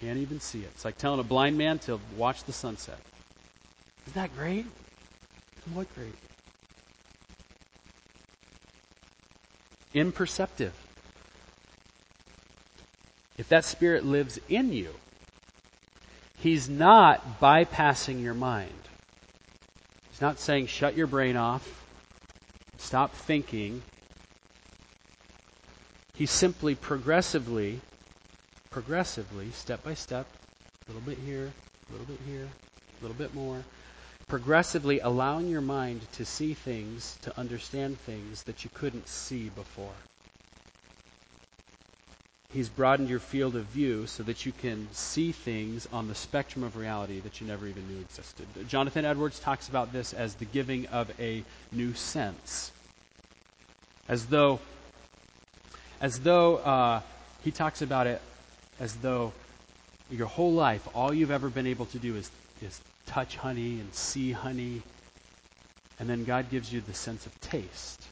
Can't 0.00 0.18
even 0.18 0.40
see 0.40 0.60
it. 0.60 0.70
It's 0.74 0.84
like 0.84 0.98
telling 0.98 1.20
a 1.20 1.24
blind 1.24 1.56
man 1.56 1.78
to 1.80 2.00
watch 2.16 2.44
the 2.44 2.52
sunset. 2.52 2.98
Isn't 4.06 4.14
that 4.14 4.36
great? 4.36 4.66
What 5.72 5.92
great? 5.94 6.14
Imperceptive. 9.94 10.72
If 13.36 13.48
that 13.48 13.64
spirit 13.64 14.04
lives 14.04 14.38
in 14.48 14.72
you, 14.72 14.94
he's 16.40 16.68
not 16.68 17.40
bypassing 17.40 18.22
your 18.22 18.34
mind. 18.34 18.72
He's 20.10 20.20
not 20.20 20.38
saying 20.38 20.66
shut 20.66 20.96
your 20.96 21.06
brain 21.06 21.36
off, 21.36 21.66
stop 22.78 23.14
thinking. 23.14 23.82
He's 26.14 26.30
simply 26.30 26.74
progressively, 26.74 27.80
progressively, 28.70 29.50
step 29.52 29.84
by 29.84 29.94
step, 29.94 30.26
a 30.88 30.92
little 30.92 31.06
bit 31.06 31.18
here, 31.24 31.52
a 31.88 31.92
little 31.92 32.06
bit 32.06 32.18
here, 32.26 32.48
a 33.00 33.02
little 33.02 33.16
bit 33.16 33.34
more, 33.34 33.62
progressively 34.26 34.98
allowing 35.00 35.48
your 35.48 35.60
mind 35.60 36.00
to 36.12 36.24
see 36.24 36.54
things, 36.54 37.16
to 37.22 37.38
understand 37.38 37.98
things 38.00 38.42
that 38.44 38.64
you 38.64 38.70
couldn't 38.74 39.08
see 39.08 39.48
before. 39.50 39.94
He's 42.54 42.70
broadened 42.70 43.10
your 43.10 43.18
field 43.18 43.56
of 43.56 43.66
view 43.66 44.06
so 44.06 44.22
that 44.22 44.46
you 44.46 44.52
can 44.52 44.88
see 44.92 45.32
things 45.32 45.86
on 45.92 46.08
the 46.08 46.14
spectrum 46.14 46.64
of 46.64 46.76
reality 46.76 47.20
that 47.20 47.42
you 47.42 47.46
never 47.46 47.66
even 47.66 47.86
knew 47.86 48.00
existed. 48.00 48.46
Jonathan 48.68 49.04
Edwards 49.04 49.38
talks 49.38 49.68
about 49.68 49.92
this 49.92 50.14
as 50.14 50.34
the 50.34 50.46
giving 50.46 50.86
of 50.86 51.10
a 51.20 51.44
new 51.72 51.92
sense. 51.92 52.72
As 54.08 54.24
though, 54.24 54.60
as 56.00 56.20
though, 56.20 56.56
uh, 56.56 57.00
he 57.44 57.50
talks 57.50 57.82
about 57.82 58.06
it 58.06 58.22
as 58.80 58.94
though 58.96 59.34
your 60.10 60.26
whole 60.26 60.52
life, 60.52 60.88
all 60.94 61.12
you've 61.12 61.30
ever 61.30 61.50
been 61.50 61.66
able 61.66 61.84
to 61.86 61.98
do 61.98 62.16
is, 62.16 62.30
is 62.62 62.80
touch 63.04 63.36
honey 63.36 63.78
and 63.78 63.94
see 63.94 64.32
honey. 64.32 64.80
And 65.98 66.08
then 66.08 66.24
God 66.24 66.50
gives 66.50 66.72
you 66.72 66.80
the 66.80 66.94
sense 66.94 67.26
of 67.26 67.40
taste. 67.42 68.02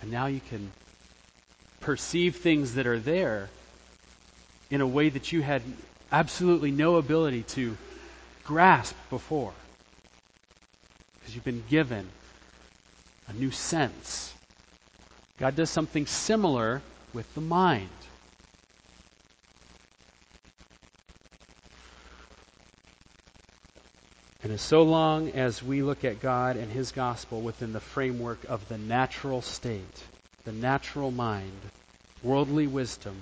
And 0.00 0.10
now 0.10 0.26
you 0.26 0.40
can 0.48 0.72
perceive 1.80 2.36
things 2.36 2.74
that 2.74 2.86
are 2.86 2.98
there 2.98 3.48
in 4.70 4.80
a 4.80 4.86
way 4.86 5.08
that 5.08 5.32
you 5.32 5.42
had 5.42 5.62
absolutely 6.12 6.70
no 6.70 6.96
ability 6.96 7.42
to 7.42 7.76
grasp 8.44 8.94
before. 9.08 9.52
Because 11.18 11.34
you've 11.34 11.44
been 11.44 11.64
given 11.68 12.06
a 13.28 13.32
new 13.32 13.50
sense. 13.50 14.32
God 15.38 15.56
does 15.56 15.70
something 15.70 16.06
similar 16.06 16.82
with 17.12 17.32
the 17.34 17.40
mind. 17.40 17.88
And 24.42 24.52
as 24.52 24.62
so 24.62 24.82
long 24.82 25.30
as 25.30 25.62
we 25.62 25.82
look 25.82 26.04
at 26.04 26.20
God 26.20 26.56
and 26.56 26.70
His 26.72 26.92
gospel 26.92 27.40
within 27.42 27.72
the 27.72 27.80
framework 27.80 28.44
of 28.48 28.66
the 28.68 28.78
natural 28.78 29.42
state, 29.42 30.02
the 30.50 30.56
natural 30.56 31.12
mind, 31.12 31.60
worldly 32.24 32.66
wisdom, 32.66 33.14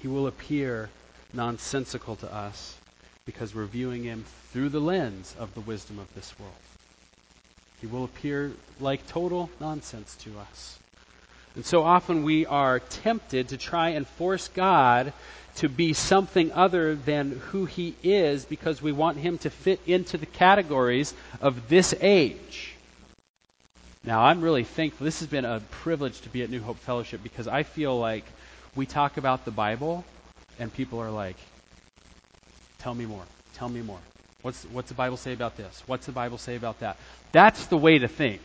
He 0.00 0.08
will 0.08 0.26
appear 0.26 0.88
nonsensical 1.34 2.16
to 2.16 2.34
us 2.34 2.78
because 3.26 3.54
we're 3.54 3.66
viewing 3.66 4.04
Him 4.04 4.24
through 4.50 4.70
the 4.70 4.80
lens 4.80 5.36
of 5.38 5.52
the 5.52 5.60
wisdom 5.60 5.98
of 5.98 6.12
this 6.14 6.32
world. 6.38 6.54
He 7.82 7.86
will 7.86 8.04
appear 8.04 8.52
like 8.80 9.06
total 9.08 9.50
nonsense 9.60 10.16
to 10.20 10.30
us. 10.38 10.78
And 11.54 11.66
so 11.66 11.82
often 11.82 12.22
we 12.22 12.46
are 12.46 12.78
tempted 12.78 13.50
to 13.50 13.58
try 13.58 13.90
and 13.90 14.06
force 14.06 14.48
God 14.48 15.12
to 15.56 15.68
be 15.68 15.92
something 15.92 16.50
other 16.52 16.94
than 16.94 17.42
who 17.50 17.66
he 17.66 17.94
is 18.02 18.46
because 18.46 18.80
we 18.80 18.92
want 18.92 19.18
him 19.18 19.36
to 19.38 19.50
fit 19.50 19.80
into 19.86 20.16
the 20.16 20.24
categories 20.24 21.12
of 21.42 21.68
this 21.68 21.94
age. 22.00 22.73
Now, 24.06 24.24
I'm 24.24 24.42
really 24.42 24.64
thankful. 24.64 25.06
This 25.06 25.20
has 25.20 25.28
been 25.28 25.46
a 25.46 25.60
privilege 25.70 26.20
to 26.22 26.28
be 26.28 26.42
at 26.42 26.50
New 26.50 26.60
Hope 26.60 26.76
Fellowship 26.78 27.22
because 27.22 27.48
I 27.48 27.62
feel 27.62 27.98
like 27.98 28.24
we 28.76 28.84
talk 28.84 29.16
about 29.16 29.46
the 29.46 29.50
Bible 29.50 30.04
and 30.58 30.72
people 30.72 31.00
are 31.00 31.10
like, 31.10 31.36
tell 32.80 32.94
me 32.94 33.06
more. 33.06 33.22
Tell 33.54 33.68
me 33.68 33.80
more. 33.80 33.98
What's, 34.42 34.62
what's 34.64 34.90
the 34.90 34.94
Bible 34.94 35.16
say 35.16 35.32
about 35.32 35.56
this? 35.56 35.82
What's 35.86 36.04
the 36.04 36.12
Bible 36.12 36.36
say 36.36 36.54
about 36.54 36.80
that? 36.80 36.98
That's 37.32 37.64
the 37.66 37.78
way 37.78 37.98
to 37.98 38.06
think. 38.06 38.42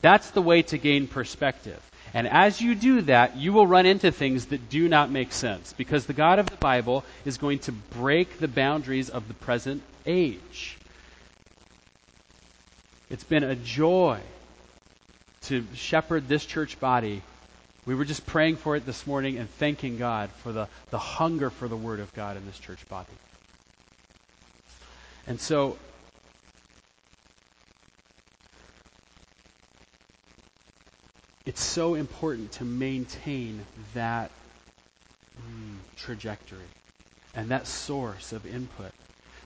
That's 0.00 0.30
the 0.30 0.42
way 0.42 0.62
to 0.62 0.78
gain 0.78 1.08
perspective. 1.08 1.80
And 2.12 2.28
as 2.28 2.60
you 2.60 2.76
do 2.76 3.00
that, 3.02 3.36
you 3.36 3.52
will 3.52 3.66
run 3.66 3.86
into 3.86 4.12
things 4.12 4.46
that 4.46 4.70
do 4.70 4.88
not 4.88 5.10
make 5.10 5.32
sense 5.32 5.72
because 5.72 6.06
the 6.06 6.12
God 6.12 6.38
of 6.38 6.46
the 6.46 6.56
Bible 6.56 7.04
is 7.24 7.38
going 7.38 7.58
to 7.60 7.72
break 7.72 8.38
the 8.38 8.46
boundaries 8.46 9.10
of 9.10 9.26
the 9.26 9.34
present 9.34 9.82
age. 10.06 10.76
It's 13.10 13.24
been 13.24 13.42
a 13.42 13.56
joy 13.56 14.20
to 15.44 15.64
shepherd 15.74 16.28
this 16.28 16.44
church 16.44 16.78
body. 16.80 17.22
We 17.86 17.94
were 17.94 18.04
just 18.04 18.24
praying 18.26 18.56
for 18.56 18.76
it 18.76 18.86
this 18.86 19.06
morning 19.06 19.36
and 19.36 19.48
thanking 19.50 19.98
God 19.98 20.30
for 20.42 20.52
the, 20.52 20.68
the 20.90 20.98
hunger 20.98 21.50
for 21.50 21.68
the 21.68 21.76
Word 21.76 22.00
of 22.00 22.12
God 22.14 22.36
in 22.36 22.46
this 22.46 22.58
church 22.58 22.86
body. 22.88 23.08
And 25.26 25.40
so 25.40 25.76
it's 31.46 31.62
so 31.62 31.94
important 31.94 32.52
to 32.52 32.64
maintain 32.64 33.64
that 33.92 34.30
mm, 35.38 35.76
trajectory 35.96 36.58
and 37.34 37.50
that 37.50 37.66
source 37.66 38.32
of 38.32 38.46
input. 38.46 38.92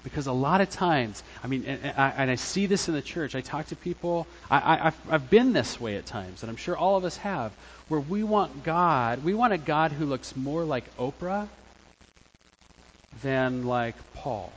Because 0.05 0.27
a 0.27 0.33
lot 0.33 0.61
of 0.61 0.71
times, 0.71 1.23
I 1.43 1.49
mean, 1.49 1.65
and, 1.67 1.83
and, 1.83 1.99
I, 1.99 2.09
and 2.11 2.31
I, 2.31 2.37
see 2.37 2.67
this 2.67 2.89
in 2.89 2.95
the 2.95 3.03
church. 3.03 3.35
I 3.35 3.41
talk 3.41 3.67
to 3.67 3.77
people. 3.77 4.27
I, 4.51 4.77
have 4.77 4.97
I've 5.11 5.31
been 5.31 5.53
this 5.53 5.81
way 5.81 5.97
at 5.97 6.07
times, 6.07 6.43
and 6.43 6.51
I'm 6.51 6.57
sure 6.57 6.77
all 6.77 6.97
of 6.97 7.05
us 7.05 7.17
have, 7.19 7.53
where 7.89 8.01
we 8.01 8.23
want 8.23 8.63
God, 8.65 9.25
we 9.25 9.35
want 9.35 9.53
a 9.53 9.59
God 9.59 9.93
who 9.93 10.07
looks 10.07 10.37
more 10.37 10.65
like 10.65 10.97
Oprah 10.99 11.49
than 13.23 13.67
like 13.67 13.97
Paul, 14.15 14.53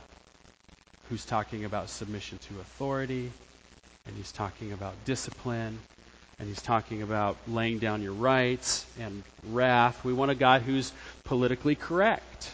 who's 1.08 1.24
talking 1.24 1.64
about 1.64 1.90
submission 1.90 2.38
to 2.48 2.60
authority, 2.60 3.32
and 4.06 4.16
he's 4.16 4.32
talking 4.32 4.72
about 4.72 4.94
discipline, 5.04 5.78
and 6.38 6.48
he's 6.48 6.62
talking 6.62 7.02
about 7.02 7.36
laying 7.48 7.78
down 7.78 8.02
your 8.02 8.12
rights 8.12 8.86
and 9.00 9.22
wrath. 9.48 10.04
We 10.04 10.12
want 10.12 10.30
a 10.30 10.34
God 10.34 10.62
who's 10.62 10.92
politically 11.24 11.74
correct. 11.74 12.50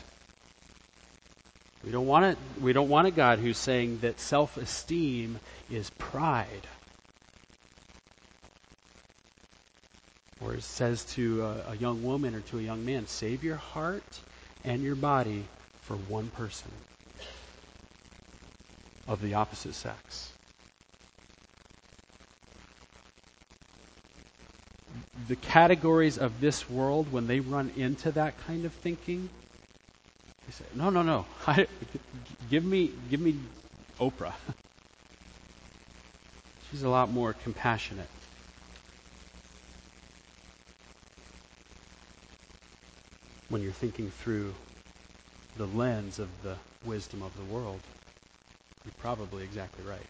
We 1.84 1.90
don't 1.90 2.06
want 2.06 2.24
a, 2.24 2.36
we 2.62 2.72
don't 2.72 2.88
want 2.88 3.06
a 3.06 3.10
God 3.10 3.38
who's 3.38 3.58
saying 3.58 3.98
that 4.00 4.20
self-esteem 4.20 5.38
is 5.70 5.90
pride. 5.90 6.66
Or 10.40 10.54
it 10.54 10.62
says 10.62 11.04
to 11.14 11.44
a, 11.44 11.72
a 11.72 11.76
young 11.76 12.02
woman 12.02 12.34
or 12.34 12.40
to 12.40 12.58
a 12.58 12.62
young 12.62 12.84
man, 12.84 13.06
save 13.06 13.44
your 13.44 13.56
heart 13.56 14.20
and 14.64 14.82
your 14.82 14.96
body 14.96 15.44
for 15.82 15.96
one 15.96 16.28
person 16.28 16.70
of 19.06 19.20
the 19.22 19.34
opposite 19.34 19.74
sex. 19.74 20.32
the 25.28 25.36
categories 25.36 26.16
of 26.16 26.40
this 26.40 26.68
world, 26.70 27.12
when 27.12 27.26
they 27.26 27.40
run 27.40 27.70
into 27.76 28.10
that 28.12 28.38
kind 28.46 28.64
of 28.64 28.72
thinking, 28.72 29.28
they 30.48 30.52
say, 30.52 30.64
no, 30.74 30.88
no, 30.88 31.02
no. 31.02 31.26
I, 31.46 31.66
give 32.48 32.64
me, 32.64 32.90
give 33.10 33.20
me 33.20 33.36
Oprah. 34.00 34.32
She's 36.70 36.82
a 36.82 36.88
lot 36.88 37.10
more 37.10 37.34
compassionate. 37.34 38.08
When 43.50 43.62
you're 43.62 43.72
thinking 43.72 44.10
through 44.10 44.54
the 45.58 45.66
lens 45.66 46.18
of 46.18 46.28
the 46.42 46.56
wisdom 46.84 47.22
of 47.22 47.36
the 47.36 47.54
world, 47.54 47.80
you're 48.84 48.92
probably 49.00 49.44
exactly 49.44 49.84
right. 49.84 50.06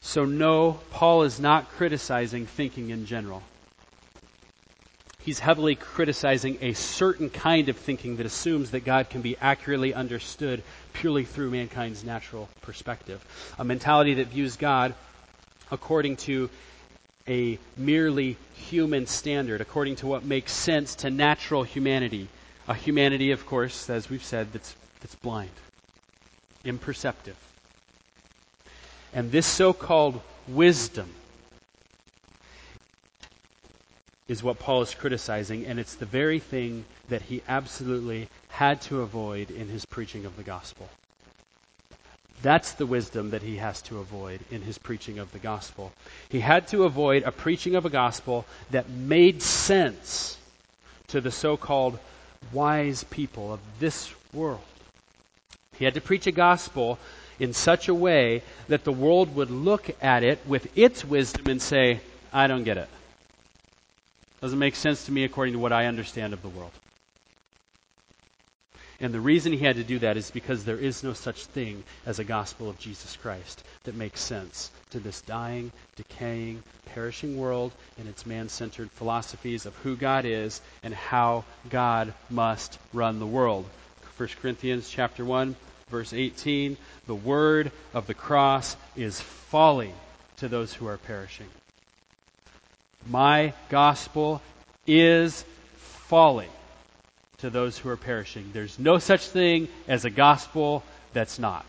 So, 0.00 0.24
no, 0.24 0.80
Paul 0.90 1.22
is 1.22 1.38
not 1.38 1.70
criticizing 1.70 2.46
thinking 2.46 2.90
in 2.90 3.06
general. 3.06 3.42
He's 5.26 5.40
heavily 5.40 5.74
criticizing 5.74 6.58
a 6.60 6.72
certain 6.74 7.30
kind 7.30 7.68
of 7.68 7.76
thinking 7.76 8.18
that 8.18 8.26
assumes 8.26 8.70
that 8.70 8.84
God 8.84 9.10
can 9.10 9.22
be 9.22 9.36
accurately 9.36 9.92
understood 9.92 10.62
purely 10.92 11.24
through 11.24 11.50
mankind's 11.50 12.04
natural 12.04 12.48
perspective. 12.60 13.26
A 13.58 13.64
mentality 13.64 14.14
that 14.14 14.28
views 14.28 14.54
God 14.54 14.94
according 15.72 16.18
to 16.18 16.48
a 17.26 17.58
merely 17.76 18.36
human 18.54 19.08
standard, 19.08 19.60
according 19.60 19.96
to 19.96 20.06
what 20.06 20.24
makes 20.24 20.52
sense 20.52 20.94
to 20.94 21.10
natural 21.10 21.64
humanity. 21.64 22.28
A 22.68 22.74
humanity, 22.74 23.32
of 23.32 23.46
course, 23.46 23.90
as 23.90 24.08
we've 24.08 24.22
said, 24.22 24.52
that's, 24.52 24.76
that's 25.00 25.16
blind, 25.16 25.50
imperceptive. 26.64 27.36
And 29.12 29.32
this 29.32 29.46
so 29.46 29.72
called 29.72 30.20
wisdom 30.46 31.12
is 34.28 34.42
what 34.42 34.58
Paul 34.58 34.82
is 34.82 34.94
criticizing, 34.94 35.66
and 35.66 35.78
it's 35.78 35.94
the 35.94 36.06
very 36.06 36.40
thing 36.40 36.84
that 37.08 37.22
he 37.22 37.42
absolutely 37.48 38.28
had 38.48 38.80
to 38.82 39.02
avoid 39.02 39.50
in 39.50 39.68
his 39.68 39.84
preaching 39.84 40.24
of 40.24 40.36
the 40.36 40.42
gospel. 40.42 40.88
That's 42.42 42.72
the 42.72 42.86
wisdom 42.86 43.30
that 43.30 43.42
he 43.42 43.56
has 43.56 43.80
to 43.82 43.98
avoid 43.98 44.40
in 44.50 44.62
his 44.62 44.78
preaching 44.78 45.18
of 45.18 45.32
the 45.32 45.38
gospel. 45.38 45.92
He 46.28 46.40
had 46.40 46.68
to 46.68 46.84
avoid 46.84 47.22
a 47.22 47.32
preaching 47.32 47.76
of 47.76 47.86
a 47.86 47.90
gospel 47.90 48.44
that 48.70 48.90
made 48.90 49.42
sense 49.42 50.36
to 51.08 51.20
the 51.20 51.30
so 51.30 51.56
called 51.56 51.98
wise 52.52 53.04
people 53.04 53.52
of 53.52 53.60
this 53.78 54.12
world. 54.32 54.60
He 55.78 55.84
had 55.84 55.94
to 55.94 56.00
preach 56.00 56.26
a 56.26 56.32
gospel 56.32 56.98
in 57.38 57.52
such 57.52 57.88
a 57.88 57.94
way 57.94 58.42
that 58.68 58.84
the 58.84 58.92
world 58.92 59.34
would 59.36 59.50
look 59.50 59.90
at 60.02 60.22
it 60.22 60.38
with 60.46 60.76
its 60.76 61.04
wisdom 61.04 61.48
and 61.48 61.60
say, 61.60 62.00
I 62.32 62.46
don't 62.46 62.64
get 62.64 62.76
it. 62.76 62.88
Doesn't 64.40 64.58
make 64.58 64.76
sense 64.76 65.06
to 65.06 65.12
me 65.12 65.24
according 65.24 65.54
to 65.54 65.60
what 65.60 65.72
I 65.72 65.86
understand 65.86 66.32
of 66.32 66.42
the 66.42 66.48
world. 66.48 66.72
And 68.98 69.12
the 69.12 69.20
reason 69.20 69.52
he 69.52 69.64
had 69.64 69.76
to 69.76 69.84
do 69.84 69.98
that 69.98 70.16
is 70.16 70.30
because 70.30 70.64
there 70.64 70.78
is 70.78 71.02
no 71.02 71.12
such 71.12 71.44
thing 71.44 71.84
as 72.06 72.18
a 72.18 72.24
gospel 72.24 72.70
of 72.70 72.78
Jesus 72.78 73.16
Christ 73.16 73.62
that 73.84 73.94
makes 73.94 74.20
sense 74.20 74.70
to 74.90 75.00
this 75.00 75.20
dying, 75.20 75.70
decaying, 75.96 76.62
perishing 76.86 77.36
world 77.36 77.72
and 77.98 78.08
its 78.08 78.24
man 78.24 78.48
centered 78.48 78.90
philosophies 78.92 79.66
of 79.66 79.76
who 79.76 79.96
God 79.96 80.24
is 80.24 80.62
and 80.82 80.94
how 80.94 81.44
God 81.68 82.14
must 82.30 82.78
run 82.94 83.18
the 83.18 83.26
world. 83.26 83.66
1 84.16 84.30
Corinthians 84.40 84.88
chapter 84.88 85.26
1, 85.26 85.54
verse 85.90 86.14
18 86.14 86.78
the 87.06 87.14
word 87.14 87.70
of 87.92 88.06
the 88.06 88.14
cross 88.14 88.76
is 88.96 89.20
folly 89.20 89.92
to 90.38 90.48
those 90.48 90.72
who 90.72 90.86
are 90.86 90.98
perishing. 90.98 91.46
My 93.08 93.52
gospel 93.68 94.42
is 94.86 95.44
folly 95.76 96.48
to 97.38 97.50
those 97.50 97.78
who 97.78 97.88
are 97.88 97.96
perishing. 97.96 98.50
There's 98.52 98.78
no 98.78 98.98
such 98.98 99.28
thing 99.28 99.68
as 99.86 100.04
a 100.04 100.10
gospel 100.10 100.82
that's 101.12 101.38
not. 101.38 101.66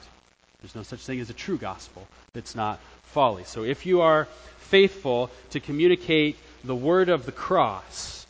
There's 0.61 0.75
no 0.75 0.83
such 0.83 1.01
thing 1.05 1.19
as 1.19 1.29
a 1.29 1.33
true 1.33 1.57
gospel 1.57 2.07
that's 2.33 2.55
not 2.55 2.79
folly. 3.03 3.43
So 3.43 3.63
if 3.63 3.85
you 3.85 4.01
are 4.01 4.27
faithful 4.57 5.29
to 5.51 5.59
communicate 5.59 6.37
the 6.63 6.75
word 6.75 7.09
of 7.09 7.25
the 7.25 7.31
cross, 7.31 8.25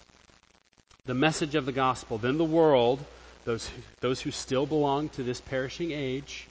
the 1.06 1.14
message 1.14 1.56
of 1.56 1.66
the 1.66 1.72
gospel, 1.72 2.18
then 2.18 2.38
the 2.38 2.44
world, 2.44 3.00
those, 3.46 3.70
those 4.02 4.20
who 4.20 4.32
still 4.32 4.66
belong 4.66 5.10
to 5.10 5.24
this 5.24 5.40
perishing 5.40 5.92
age, 5.92 6.48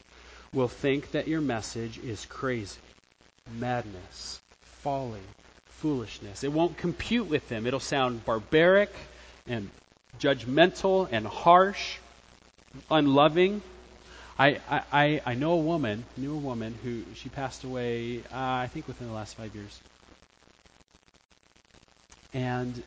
will 0.54 0.68
think 0.68 1.10
that 1.10 1.28
your 1.28 1.42
message 1.42 1.98
is 1.98 2.24
crazy, 2.24 2.80
madness, 3.58 4.40
folly, 4.82 5.20
foolishness. 5.86 6.42
It 6.42 6.52
won't 6.52 6.76
compute 6.76 7.28
with 7.28 7.48
them. 7.48 7.64
It'll 7.64 7.78
sound 7.78 8.24
barbaric 8.24 8.92
and 9.46 9.70
judgmental 10.18 11.08
and 11.12 11.24
harsh, 11.24 11.98
unloving. 12.90 13.62
I, 14.36 14.58
I, 14.68 15.22
I 15.24 15.34
know 15.34 15.52
a 15.52 15.58
woman, 15.58 16.04
knew 16.16 16.34
a 16.34 16.38
woman 16.38 16.74
who 16.82 17.04
she 17.14 17.28
passed 17.28 17.62
away, 17.62 18.18
uh, 18.32 18.64
I 18.64 18.66
think 18.66 18.88
within 18.88 19.06
the 19.06 19.14
last 19.14 19.36
five 19.36 19.54
years. 19.54 19.80
And 22.34 22.82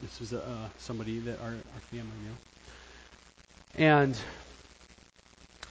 this 0.00 0.18
was 0.18 0.32
uh, 0.32 0.68
somebody 0.78 1.18
that 1.18 1.38
our, 1.42 1.48
our 1.48 1.80
family 1.90 2.16
knew. 2.24 3.84
And 3.84 4.18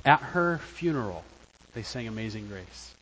at 0.05 0.19
her 0.19 0.59
funeral, 0.59 1.23
they 1.73 1.81
sang 1.81 2.07
Amazing 2.07 2.49
Grace. 2.49 2.93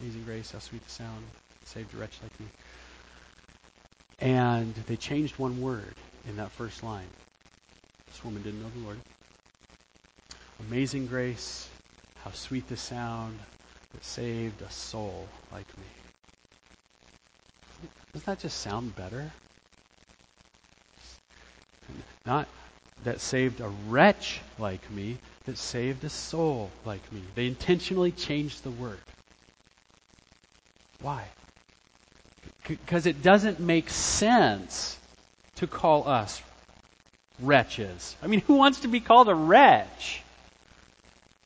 Amazing 0.00 0.24
Grace, 0.24 0.50
how 0.50 0.58
sweet 0.58 0.84
the 0.84 0.90
sound, 0.90 1.24
saved 1.72 1.94
a 1.94 1.96
wretch 1.96 2.18
like 2.22 2.40
me. 2.40 2.46
And 4.20 4.74
they 4.86 4.96
changed 4.96 5.38
one 5.38 5.60
word 5.60 5.94
in 6.28 6.36
that 6.36 6.50
first 6.52 6.82
line. 6.82 7.08
This 8.06 8.22
woman 8.24 8.42
didn't 8.42 8.62
know 8.62 8.68
the 8.76 8.84
Lord. 8.84 8.98
Amazing 10.68 11.06
grace, 11.06 11.68
how 12.22 12.30
sweet 12.32 12.68
the 12.68 12.76
sound 12.76 13.38
that 13.92 14.04
saved 14.04 14.60
a 14.62 14.70
soul 14.70 15.26
like 15.50 15.66
me. 15.78 15.84
Doesn't 18.12 18.26
that 18.26 18.38
just 18.40 18.58
sound 18.58 18.94
better? 18.94 19.32
Not 22.26 22.46
that 23.04 23.20
saved 23.20 23.60
a 23.60 23.68
wretch 23.88 24.40
like 24.58 24.88
me, 24.90 25.18
that 25.46 25.58
saved 25.58 26.04
a 26.04 26.10
soul 26.10 26.70
like 26.84 27.12
me. 27.12 27.22
They 27.34 27.46
intentionally 27.46 28.12
changed 28.12 28.62
the 28.62 28.70
word. 28.70 29.00
Why? 31.00 31.24
Because 32.66 33.06
it 33.06 33.22
doesn't 33.22 33.60
make 33.60 33.90
sense 33.90 34.98
to 35.56 35.66
call 35.66 36.08
us 36.08 36.40
wretches. 37.40 38.16
I 38.22 38.26
mean, 38.26 38.40
who 38.42 38.54
wants 38.54 38.80
to 38.80 38.88
be 38.88 39.00
called 39.00 39.28
a 39.28 39.34
wretch? 39.34 40.22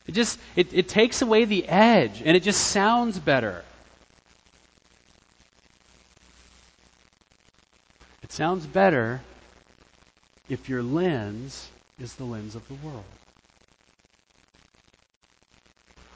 It 0.06 0.12
just 0.12 0.38
it, 0.54 0.72
it 0.72 0.88
takes 0.88 1.22
away 1.22 1.44
the 1.44 1.66
edge 1.66 2.22
and 2.24 2.36
it 2.36 2.42
just 2.42 2.68
sounds 2.68 3.18
better. 3.18 3.64
It 8.22 8.32
sounds 8.32 8.66
better 8.66 9.20
if 10.48 10.68
your 10.68 10.82
lens 10.82 11.68
is 11.98 12.14
the 12.14 12.24
lens 12.24 12.54
of 12.54 12.66
the 12.68 12.74
world. 12.74 13.04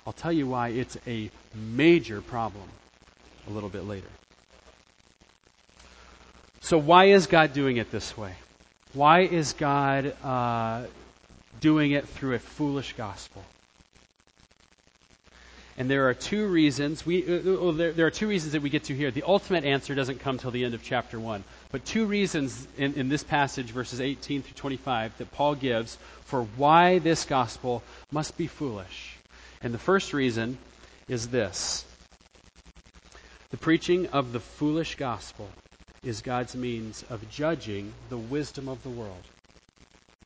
I'll 0.06 0.12
tell 0.12 0.32
you 0.32 0.46
why 0.46 0.68
it's 0.68 0.96
a 1.06 1.30
major 1.54 2.20
problem 2.20 2.68
a 3.48 3.50
little 3.50 3.68
bit 3.68 3.84
later. 3.84 4.08
So, 6.70 6.78
why 6.78 7.06
is 7.06 7.26
God 7.26 7.52
doing 7.52 7.78
it 7.78 7.90
this 7.90 8.16
way? 8.16 8.32
Why 8.92 9.22
is 9.22 9.54
God 9.54 10.14
uh, 10.22 10.84
doing 11.60 11.90
it 11.90 12.06
through 12.06 12.34
a 12.34 12.38
foolish 12.38 12.92
gospel? 12.92 13.42
And 15.76 15.90
there 15.90 16.08
are 16.08 16.14
two 16.14 16.46
reasons. 16.46 17.04
We, 17.04 17.26
uh, 17.26 17.70
uh 17.70 17.72
there, 17.72 17.90
there, 17.90 18.06
are 18.06 18.12
two 18.12 18.28
reasons 18.28 18.52
that 18.52 18.62
we 18.62 18.70
get 18.70 18.84
to 18.84 18.94
here. 18.94 19.10
The 19.10 19.24
ultimate 19.24 19.64
answer 19.64 19.96
doesn't 19.96 20.20
come 20.20 20.38
till 20.38 20.52
the 20.52 20.64
end 20.64 20.74
of 20.74 20.84
chapter 20.84 21.18
1. 21.18 21.42
But 21.72 21.84
two 21.84 22.06
reasons 22.06 22.68
in, 22.78 22.94
in 22.94 23.08
this 23.08 23.24
passage, 23.24 23.72
verses 23.72 24.00
18 24.00 24.42
through 24.42 24.54
25, 24.54 25.18
that 25.18 25.32
Paul 25.32 25.56
gives 25.56 25.98
for 26.26 26.44
why 26.56 27.00
this 27.00 27.24
gospel 27.24 27.82
must 28.12 28.38
be 28.38 28.46
foolish. 28.46 29.16
And 29.60 29.74
the 29.74 29.78
first 29.78 30.12
reason 30.12 30.56
is 31.08 31.30
this 31.30 31.84
the 33.50 33.56
preaching 33.56 34.06
of 34.10 34.30
the 34.30 34.38
foolish 34.38 34.94
gospel 34.94 35.48
is 36.02 36.22
God's 36.22 36.56
means 36.56 37.04
of 37.10 37.28
judging 37.30 37.92
the 38.08 38.16
wisdom 38.16 38.68
of 38.68 38.82
the 38.82 38.88
world. 38.88 39.22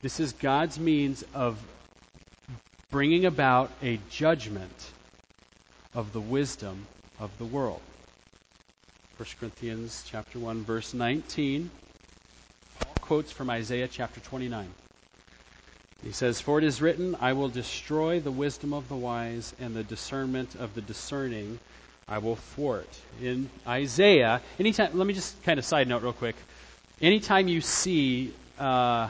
This 0.01 0.19
is 0.19 0.31
God's 0.31 0.79
means 0.79 1.23
of 1.33 1.57
bringing 2.91 3.25
about 3.25 3.71
a 3.83 3.99
judgment 4.09 4.91
of 5.93 6.13
the 6.13 6.21
wisdom 6.21 6.87
of 7.19 7.37
the 7.39 7.45
world. 7.45 7.81
1 9.17 9.27
Corinthians 9.39 10.03
chapter 10.07 10.39
1 10.39 10.63
verse 10.63 10.93
19 10.93 11.69
Paul 12.79 12.95
quotes 13.01 13.31
from 13.31 13.49
Isaiah 13.49 13.87
chapter 13.89 14.21
29. 14.21 14.67
He 16.03 16.11
says, 16.11 16.39
For 16.39 16.59
it 16.59 16.63
is 16.63 16.81
written, 16.81 17.15
I 17.19 17.33
will 17.33 17.49
destroy 17.49 18.19
the 18.19 18.31
wisdom 18.31 18.73
of 18.73 18.87
the 18.87 18.95
wise, 18.95 19.53
and 19.59 19.73
the 19.73 19.83
discernment 19.83 20.55
of 20.55 20.75
the 20.75 20.81
discerning 20.81 21.59
I 22.07 22.19
will 22.19 22.35
thwart. 22.35 22.89
In 23.21 23.49
Isaiah, 23.67 24.41
anytime, 24.59 24.97
let 24.97 25.07
me 25.07 25.13
just 25.13 25.41
kind 25.43 25.57
of 25.57 25.65
side 25.65 25.87
note 25.87 26.03
real 26.03 26.13
quick. 26.13 26.35
Anytime 27.01 27.47
you 27.47 27.61
see 27.61 28.33
uh, 28.59 29.09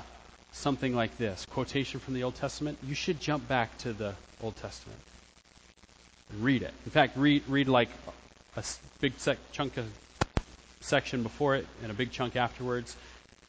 something 0.54 0.96
like 0.96 1.18
this, 1.18 1.46
quotation 1.52 2.00
from 2.00 2.14
the 2.14 2.24
Old 2.24 2.36
Testament, 2.36 2.78
you 2.88 2.96
should 2.96 3.20
jump 3.20 3.48
back 3.48 3.78
to 3.80 3.94
the 3.94 4.16
Old 4.42 4.56
Testament 4.56 5.00
read 6.40 6.64
it. 6.64 6.74
In 6.86 6.92
fact, 6.92 7.18
read, 7.18 7.44
read 7.48 7.68
like 7.68 7.90
a 8.56 8.64
big 9.00 9.14
sec- 9.18 9.38
chunk 9.52 9.78
of 9.78 9.86
section 10.82 11.24
before 11.24 11.56
it 11.56 11.68
and 11.82 11.92
a 11.92 11.94
big 11.94 12.12
chunk 12.12 12.36
afterwards. 12.36 12.96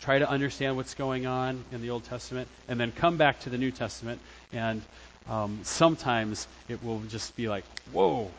Try 0.00 0.18
to 0.18 0.28
understand 0.28 0.76
what's 0.76 0.94
going 0.94 1.26
on 1.26 1.64
in 1.72 1.80
the 1.80 1.90
Old 1.90 2.04
Testament, 2.04 2.48
and 2.68 2.78
then 2.78 2.92
come 2.92 3.16
back 3.16 3.40
to 3.40 3.50
the 3.50 3.56
New 3.56 3.70
Testament. 3.70 4.20
And 4.52 4.82
um, 5.28 5.60
sometimes 5.62 6.46
it 6.68 6.84
will 6.84 7.00
just 7.08 7.34
be 7.34 7.48
like, 7.48 7.64
whoa, 7.92 8.30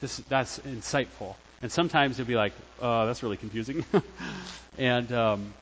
this, 0.00 0.16
that's 0.28 0.58
insightful. 0.60 1.36
And 1.62 1.70
sometimes 1.70 2.18
you'll 2.18 2.26
be 2.26 2.36
like, 2.36 2.52
uh, 2.80 3.06
that's 3.06 3.22
really 3.22 3.36
confusing. 3.36 3.84
and, 4.78 5.12
um, 5.12 5.52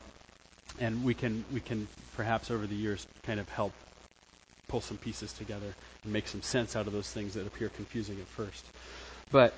and 0.80 1.04
we 1.04 1.14
can, 1.14 1.44
we 1.52 1.60
can 1.60 1.88
perhaps 2.16 2.50
over 2.50 2.66
the 2.66 2.76
years 2.76 3.06
kind 3.24 3.40
of 3.40 3.48
help 3.48 3.72
pull 4.68 4.80
some 4.80 4.96
pieces 4.96 5.32
together 5.32 5.74
and 6.04 6.12
make 6.12 6.28
some 6.28 6.42
sense 6.42 6.76
out 6.76 6.86
of 6.86 6.92
those 6.92 7.10
things 7.10 7.34
that 7.34 7.46
appear 7.46 7.68
confusing 7.70 8.18
at 8.20 8.26
first. 8.26 8.64
But 9.30 9.54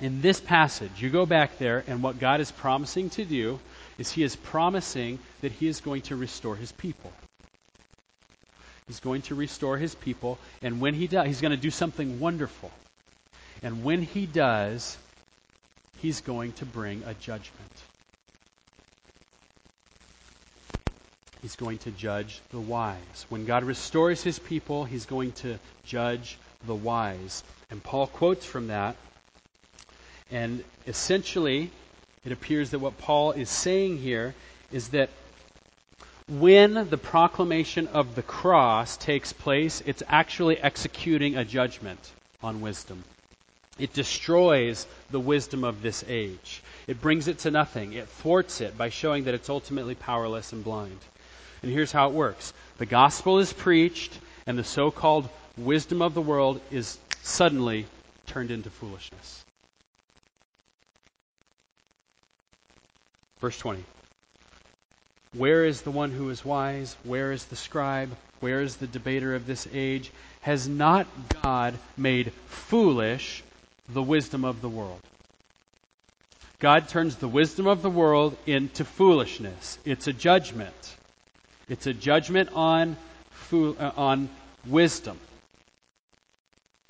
in 0.00 0.22
this 0.22 0.40
passage, 0.40 0.90
you 0.98 1.10
go 1.10 1.24
back 1.24 1.58
there, 1.58 1.84
and 1.86 2.02
what 2.02 2.18
God 2.18 2.40
is 2.40 2.50
promising 2.50 3.10
to 3.10 3.24
do 3.24 3.60
is 3.96 4.10
He 4.10 4.24
is 4.24 4.34
promising 4.34 5.20
that 5.40 5.52
He 5.52 5.68
is 5.68 5.80
going 5.80 6.02
to 6.02 6.16
restore 6.16 6.56
His 6.56 6.72
people. 6.72 7.12
He's 8.88 9.00
going 9.00 9.22
to 9.22 9.34
restore 9.34 9.78
His 9.78 9.94
people, 9.94 10.38
and 10.62 10.80
when 10.80 10.94
He 10.94 11.06
does, 11.06 11.26
He's 11.26 11.40
going 11.40 11.52
to 11.52 11.56
do 11.56 11.70
something 11.70 12.18
wonderful. 12.18 12.72
And 13.64 13.82
when 13.82 14.02
He 14.02 14.26
does, 14.26 14.96
He's 15.98 16.20
going 16.20 16.52
to 16.52 16.66
bring 16.66 17.02
a 17.04 17.14
judgment. 17.14 17.72
He's 21.44 21.56
going 21.56 21.78
to 21.78 21.90
judge 21.90 22.40
the 22.52 22.60
wise. 22.60 23.26
When 23.28 23.44
God 23.44 23.64
restores 23.64 24.22
his 24.22 24.38
people, 24.38 24.84
he's 24.84 25.04
going 25.04 25.32
to 25.32 25.58
judge 25.84 26.38
the 26.66 26.74
wise. 26.74 27.44
And 27.70 27.82
Paul 27.82 28.06
quotes 28.06 28.46
from 28.46 28.68
that. 28.68 28.96
And 30.30 30.64
essentially, 30.86 31.70
it 32.24 32.32
appears 32.32 32.70
that 32.70 32.78
what 32.78 32.96
Paul 32.96 33.32
is 33.32 33.50
saying 33.50 33.98
here 33.98 34.34
is 34.72 34.88
that 34.88 35.10
when 36.28 36.88
the 36.88 36.96
proclamation 36.96 37.88
of 37.88 38.14
the 38.14 38.22
cross 38.22 38.96
takes 38.96 39.34
place, 39.34 39.82
it's 39.84 40.02
actually 40.08 40.56
executing 40.58 41.36
a 41.36 41.44
judgment 41.44 42.00
on 42.42 42.62
wisdom. 42.62 43.04
It 43.78 43.92
destroys 43.92 44.86
the 45.10 45.20
wisdom 45.20 45.64
of 45.64 45.82
this 45.82 46.04
age. 46.06 46.62
It 46.86 47.00
brings 47.00 47.26
it 47.26 47.38
to 47.40 47.50
nothing. 47.50 47.94
It 47.94 48.08
thwarts 48.08 48.60
it 48.60 48.78
by 48.78 48.88
showing 48.88 49.24
that 49.24 49.34
it's 49.34 49.50
ultimately 49.50 49.94
powerless 49.94 50.52
and 50.52 50.62
blind. 50.62 50.98
And 51.62 51.72
here's 51.72 51.92
how 51.92 52.08
it 52.08 52.14
works 52.14 52.52
the 52.78 52.86
gospel 52.86 53.38
is 53.38 53.52
preached, 53.52 54.18
and 54.46 54.58
the 54.58 54.64
so 54.64 54.90
called 54.90 55.28
wisdom 55.56 56.02
of 56.02 56.14
the 56.14 56.20
world 56.20 56.60
is 56.70 56.98
suddenly 57.22 57.86
turned 58.26 58.50
into 58.50 58.70
foolishness. 58.70 59.44
Verse 63.40 63.58
20. 63.58 63.84
Where 65.32 65.64
is 65.64 65.82
the 65.82 65.90
one 65.90 66.10
who 66.10 66.30
is 66.30 66.44
wise? 66.44 66.96
Where 67.02 67.32
is 67.32 67.44
the 67.46 67.56
scribe? 67.56 68.16
Where 68.40 68.60
is 68.60 68.76
the 68.76 68.86
debater 68.86 69.34
of 69.34 69.46
this 69.46 69.66
age? 69.72 70.12
Has 70.42 70.68
not 70.68 71.06
God 71.42 71.74
made 71.96 72.32
foolish 72.46 73.42
the 73.88 74.02
wisdom 74.02 74.44
of 74.44 74.60
the 74.60 74.68
world? 74.68 75.00
God 76.58 76.88
turns 76.88 77.16
the 77.16 77.28
wisdom 77.28 77.66
of 77.66 77.82
the 77.82 77.90
world 77.90 78.36
into 78.46 78.84
foolishness. 78.84 79.78
It's 79.84 80.06
a 80.06 80.12
judgment. 80.12 80.96
It's 81.68 81.86
a 81.86 81.92
judgment 81.92 82.50
on, 82.54 82.96
fo- 83.30 83.74
uh, 83.74 83.92
on 83.96 84.28
wisdom. 84.66 85.18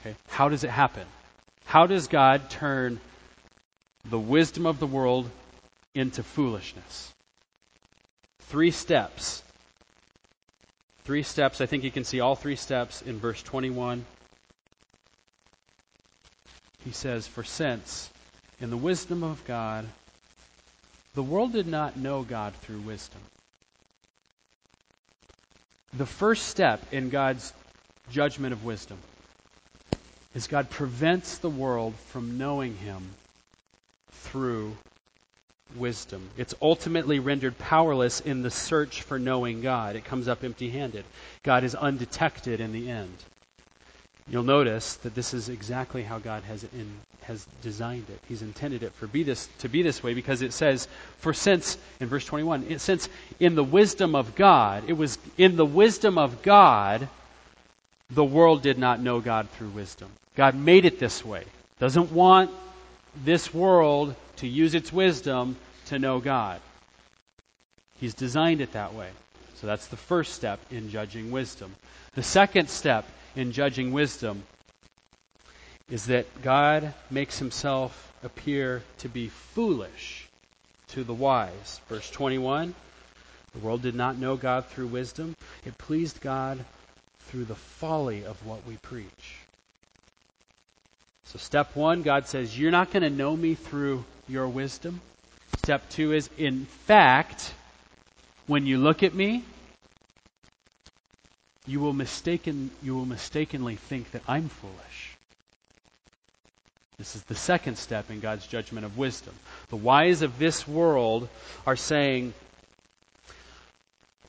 Okay, 0.01 0.15
how 0.29 0.49
does 0.49 0.65
it 0.65 0.71
happen? 0.71 1.07
How 1.65 1.87
does 1.87 2.09
God 2.09 2.51
turn 2.51 3.01
the 4.05 4.19
wisdom 4.19 4.67
of 4.67 4.79
the 4.79 4.87
world 4.87 5.29
into 5.95 6.23
foolishness? 6.23 7.13
Three 8.41 8.71
steps. 8.71 9.43
Three 11.05 11.23
steps. 11.23 11.61
I 11.61 11.67
think 11.67 11.85
you 11.85 11.91
can 11.91 12.05
see 12.05 12.21
all 12.21 12.37
three 12.37 12.57
steps 12.57 13.03
in 13.03 13.19
verse 13.19 13.43
21. 13.43 14.05
He 16.85 16.93
says, 16.93 17.27
For 17.27 17.45
since, 17.45 18.11
in 18.61 18.71
the 18.71 18.77
wisdom 18.77 19.23
of 19.23 19.45
God, 19.47 19.87
the 21.15 21.23
world 21.23 21.53
did 21.53 21.67
not 21.67 21.97
know 21.97 22.23
God 22.23 22.55
through 22.63 22.81
wisdom 22.81 23.21
the 25.97 26.07
first 26.07 26.49
step 26.49 26.83
in 26.93 27.09
God's 27.09 27.53
judgment 28.11 28.53
of 28.53 28.65
wisdom 28.65 28.99
is 30.35 30.49
God 30.49 30.69
prevents 30.71 31.39
the 31.39 31.51
world 31.51 31.95
from 32.09 32.37
knowing 32.37 32.77
Him 32.77 33.03
through 34.11 34.77
wisdom. 35.77 36.29
It's 36.37 36.55
ultimately 36.61 37.21
rendered 37.21 37.57
powerless 37.59 38.21
in 38.21 38.43
the 38.43 38.51
search 38.51 39.03
for 39.03 39.19
knowing 39.19 39.63
God. 39.63 39.95
It 39.95 40.05
comes 40.05 40.27
up 40.27 40.43
empty 40.43 40.71
handed. 40.71 41.05
God 41.45 41.63
is 41.63 41.75
undetected 41.75 42.61
in 42.61 42.73
the 42.73 42.91
end. 42.91 43.15
You'll 44.29 44.43
notice 44.43 44.95
that 44.97 45.15
this 45.15 45.35
is 45.35 45.49
exactly 45.49 46.03
how 46.03 46.19
God 46.19 46.45
has 46.45 46.65
in, 46.65 46.91
has 47.23 47.47
designed 47.63 48.07
it. 48.09 48.19
He's 48.27 48.43
intended 48.43 48.83
it 48.83 48.95
for 48.95 49.07
be 49.07 49.23
this 49.23 49.49
to 49.59 49.69
be 49.69 49.83
this 49.83 50.03
way 50.03 50.15
because 50.15 50.41
it 50.41 50.53
says, 50.53 50.89
"For 51.19 51.35
since 51.35 51.77
in 52.01 52.09
verse 52.09 52.25
21, 52.25 52.67
it, 52.69 52.81
since 52.81 53.09
in 53.39 53.55
the 53.55 53.65
wisdom 53.65 54.15
of 54.15 54.35
God, 54.35 54.85
it 54.89 54.95
was 54.95 55.19
in 55.37 55.57
the 55.57 55.67
wisdom 55.67 56.17
of 56.17 56.43
God, 56.43 57.09
the 58.11 58.25
world 58.25 58.63
did 58.63 58.79
not 58.79 59.01
know 59.01 59.21
God 59.21 59.49
through 59.51 59.71
wisdom. 59.71 60.11
God 60.37 60.55
made 60.55 60.85
it 60.85 60.99
this 60.99 61.25
way. 61.25 61.45
Doesn't 61.79 62.13
want 62.13 62.51
this 63.25 63.53
world 63.53 64.15
to 64.37 64.49
use 64.49 64.75
its 64.75 64.93
wisdom 64.93 65.57
to 65.87 65.99
know 65.99 66.19
God. 66.19 66.61
He's 68.01 68.15
designed 68.15 68.61
it 68.61 68.73
that 68.73 68.95
way. 68.95 69.11
So 69.57 69.67
that's 69.67 69.87
the 69.87 69.97
first 69.97 70.35
step 70.35 70.61
in 70.71 70.91
judging 70.91 71.31
wisdom. 71.31 71.75
The 72.15 72.23
second 72.23 72.69
step 72.69 73.07
in 73.37 73.53
judging 73.53 73.93
wisdom 73.93 74.43
is 75.91 76.07
that 76.07 76.43
God 76.43 76.95
makes 77.11 77.39
himself 77.39 78.13
appear 78.23 78.83
to 78.99 79.09
be 79.09 79.29
foolish 79.29 80.27
to 80.89 81.05
the 81.05 81.15
wise. 81.15 81.81
Verse 81.89 82.11
21 82.11 82.75
The 83.53 83.59
world 83.59 83.83
did 83.83 83.95
not 83.95 84.19
know 84.19 84.37
God 84.37 84.67
through 84.67 84.87
wisdom, 84.87 85.37
it 85.65 85.77
pleased 85.79 86.21
God 86.21 86.65
through 87.27 87.45
the 87.45 87.55
folly 87.55 88.25
of 88.25 88.45
what 88.47 88.67
we 88.67 88.77
preach. 88.77 89.37
So, 91.25 91.39
step 91.39 91.75
one, 91.75 92.03
God 92.03 92.29
says, 92.29 92.59
You're 92.59 92.71
not 92.71 92.93
going 92.93 93.03
to 93.03 93.11
know 93.11 93.37
me 93.37 93.55
through 93.55 94.05
your 94.29 94.47
wisdom. 94.47 95.01
Step 95.59 95.89
two 95.89 96.13
is, 96.13 96.29
in 96.37 96.67
fact, 96.67 97.53
when 98.47 98.67
you 98.67 98.79
look 98.79 99.03
at 99.03 99.15
me, 99.15 99.43
you 101.67 101.81
will, 101.81 101.93
mistaken, 101.93 102.71
you 102.83 102.95
will 102.95 103.07
mistakenly 103.07 103.77
think 103.77 104.11
that 104.11 104.23
I'm 104.29 104.49
foolish. 104.49 105.17
This 106.99 107.17
is 107.17 107.23
the 107.23 107.35
second 107.35 107.77
step 107.77 108.11
in 108.11 108.21
God's 108.21 108.47
judgment 108.47 108.85
of 108.85 108.99
wisdom. 108.99 109.35
The 109.71 109.77
wise 109.77 110.23
of 110.23 110.39
this 110.39 110.69
world 110.69 111.29
are 111.67 111.77
saying, 111.77 112.35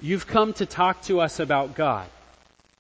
You've 0.01 0.27
come 0.27 0.53
to 0.53 0.65
talk 0.65 1.03
to 1.03 1.21
us 1.21 1.39
about 1.39 1.75
God, 1.75 2.07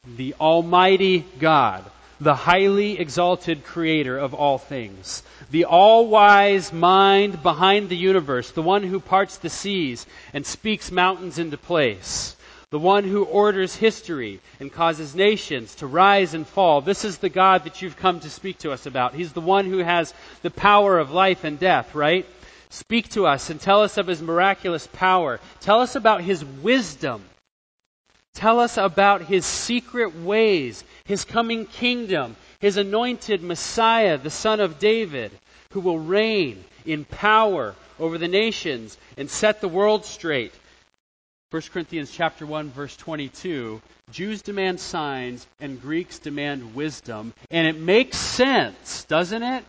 the 0.05 0.35
Almighty 0.39 1.25
God, 1.39 1.85
the 2.19 2.35
highly 2.35 2.99
exalted 2.99 3.63
Creator 3.63 4.17
of 4.17 4.33
all 4.33 4.57
things, 4.57 5.21
the 5.51 5.65
all 5.65 6.07
wise 6.07 6.73
mind 6.73 7.43
behind 7.43 7.89
the 7.89 7.97
universe, 7.97 8.51
the 8.51 8.61
one 8.61 8.83
who 8.83 8.99
parts 8.99 9.37
the 9.37 9.49
seas 9.49 10.05
and 10.33 10.45
speaks 10.45 10.91
mountains 10.91 11.39
into 11.39 11.57
place 11.57 12.34
the 12.69 12.79
one 12.79 13.03
who 13.03 13.23
orders 13.23 13.75
history 13.75 14.39
and 14.59 14.71
causes 14.71 15.15
nations 15.15 15.75
to 15.75 15.87
rise 15.87 16.33
and 16.33 16.47
fall. 16.47 16.81
This 16.81 17.05
is 17.05 17.17
the 17.17 17.29
God 17.29 17.63
that 17.63 17.81
you've 17.81 17.97
come 17.97 18.19
to 18.21 18.29
speak 18.29 18.59
to 18.59 18.71
us 18.71 18.85
about. 18.85 19.13
He's 19.13 19.33
the 19.33 19.41
one 19.41 19.65
who 19.65 19.79
has 19.79 20.13
the 20.41 20.51
power 20.51 20.97
of 20.97 21.11
life 21.11 21.43
and 21.43 21.59
death, 21.59 21.93
right? 21.95 22.25
Speak 22.69 23.09
to 23.09 23.25
us 23.27 23.49
and 23.49 23.61
tell 23.61 23.81
us 23.81 23.97
of 23.97 24.07
his 24.07 24.21
miraculous 24.21 24.87
power. 24.87 25.39
Tell 25.61 25.81
us 25.81 25.95
about 25.95 26.21
his 26.21 26.43
wisdom. 26.43 27.23
Tell 28.33 28.59
us 28.59 28.77
about 28.77 29.21
his 29.21 29.45
secret 29.45 30.13
ways, 30.19 30.83
his 31.05 31.23
coming 31.23 31.65
kingdom, 31.65 32.35
his 32.59 32.75
anointed 32.75 33.41
Messiah, 33.41 34.17
the 34.17 34.29
Son 34.29 34.59
of 34.59 34.77
David, 34.77 35.31
who 35.71 35.79
will 35.79 35.99
reign 35.99 36.63
in 36.85 37.05
power 37.05 37.75
over 37.97 38.17
the 38.17 38.27
nations 38.27 38.97
and 39.17 39.29
set 39.29 39.61
the 39.61 39.69
world 39.69 40.03
straight. 40.03 40.53
1 41.51 41.61
Corinthians 41.71 42.11
chapter 42.11 42.45
1 42.45 42.71
verse 42.71 42.97
22, 42.97 43.81
Jews 44.11 44.41
demand 44.41 44.79
signs 44.79 45.45
and 45.59 45.81
Greeks 45.81 46.19
demand 46.19 46.73
wisdom, 46.73 47.33
and 47.51 47.67
it 47.67 47.79
makes 47.79 48.17
sense, 48.17 49.03
doesn't 49.05 49.43
it? 49.43 49.63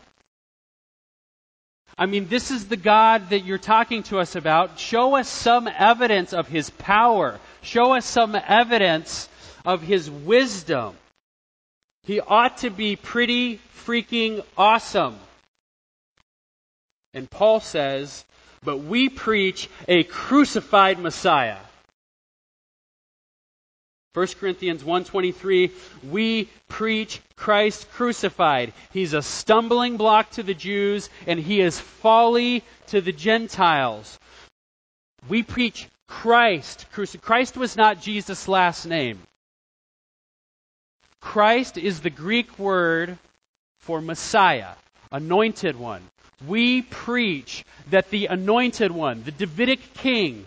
I 1.98 2.06
mean, 2.06 2.28
this 2.28 2.50
is 2.50 2.68
the 2.68 2.76
God 2.76 3.30
that 3.30 3.44
you're 3.44 3.58
talking 3.58 4.02
to 4.04 4.18
us 4.18 4.36
about. 4.36 4.78
Show 4.78 5.16
us 5.16 5.28
some 5.28 5.66
evidence 5.66 6.34
of 6.34 6.46
his 6.46 6.68
power. 6.70 7.38
Show 7.62 7.94
us 7.94 8.04
some 8.04 8.34
evidence 8.34 9.28
of 9.64 9.82
his 9.82 10.10
wisdom. 10.10 10.94
He 12.02 12.20
ought 12.20 12.58
to 12.58 12.70
be 12.70 12.96
pretty 12.96 13.60
freaking 13.84 14.44
awesome. 14.58 15.16
And 17.14 17.30
Paul 17.30 17.60
says, 17.60 18.24
but 18.66 18.78
we 18.78 19.08
preach 19.08 19.70
a 19.86 20.02
crucified 20.02 20.98
Messiah. 20.98 21.58
1 24.12 24.26
Corinthians 24.40 24.82
1:23 24.82 25.70
we 26.10 26.46
preach 26.68 27.20
Christ 27.36 27.88
crucified. 27.92 28.72
He's 28.92 29.14
a 29.14 29.22
stumbling 29.22 29.96
block 29.98 30.30
to 30.32 30.42
the 30.42 30.54
Jews 30.54 31.08
and 31.26 31.38
he 31.38 31.60
is 31.60 31.78
folly 31.78 32.64
to 32.88 33.00
the 33.00 33.12
Gentiles. 33.12 34.18
We 35.28 35.42
preach 35.44 35.86
Christ 36.08 36.86
crucified. 36.92 37.22
Christ 37.22 37.56
was 37.56 37.76
not 37.76 38.02
Jesus' 38.02 38.48
last 38.48 38.84
name. 38.84 39.20
Christ 41.20 41.78
is 41.78 42.00
the 42.00 42.10
Greek 42.10 42.58
word 42.58 43.18
for 43.78 44.00
Messiah, 44.00 44.74
anointed 45.16 45.76
one. 45.76 46.02
We 46.46 46.82
preach 46.82 47.64
that 47.90 48.10
the 48.10 48.26
anointed 48.26 48.92
one, 48.92 49.22
the 49.24 49.30
Davidic 49.30 49.94
king, 49.94 50.44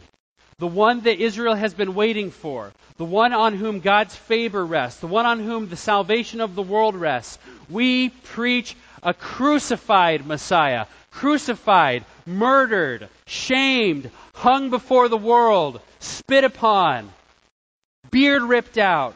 the 0.60 0.68
one 0.68 1.02
that 1.02 1.20
Israel 1.20 1.56
has 1.56 1.74
been 1.74 1.96
waiting 1.96 2.30
for, 2.30 2.72
the 2.98 3.06
one 3.06 3.34
on 3.34 3.56
whom 3.56 3.80
God's 3.80 4.16
favor 4.16 4.64
rests, 4.64 5.00
the 5.00 5.08
one 5.08 5.26
on 5.26 5.40
whom 5.40 5.68
the 5.68 5.76
salvation 5.76 6.40
of 6.42 6.54
the 6.54 6.62
world 6.62 6.96
rests. 6.96 7.40
We 7.70 8.10
preach 8.10 8.76
a 9.02 9.14
crucified 9.14 10.28
Messiah, 10.28 10.86
crucified, 11.10 12.06
murdered, 12.28 13.10
shamed, 13.26 14.12
hung 14.36 14.70
before 14.70 15.10
the 15.10 15.18
world, 15.18 15.82
spit 16.00 16.44
upon, 16.44 17.10
beard 18.12 18.44
ripped 18.44 18.78
out, 18.78 19.16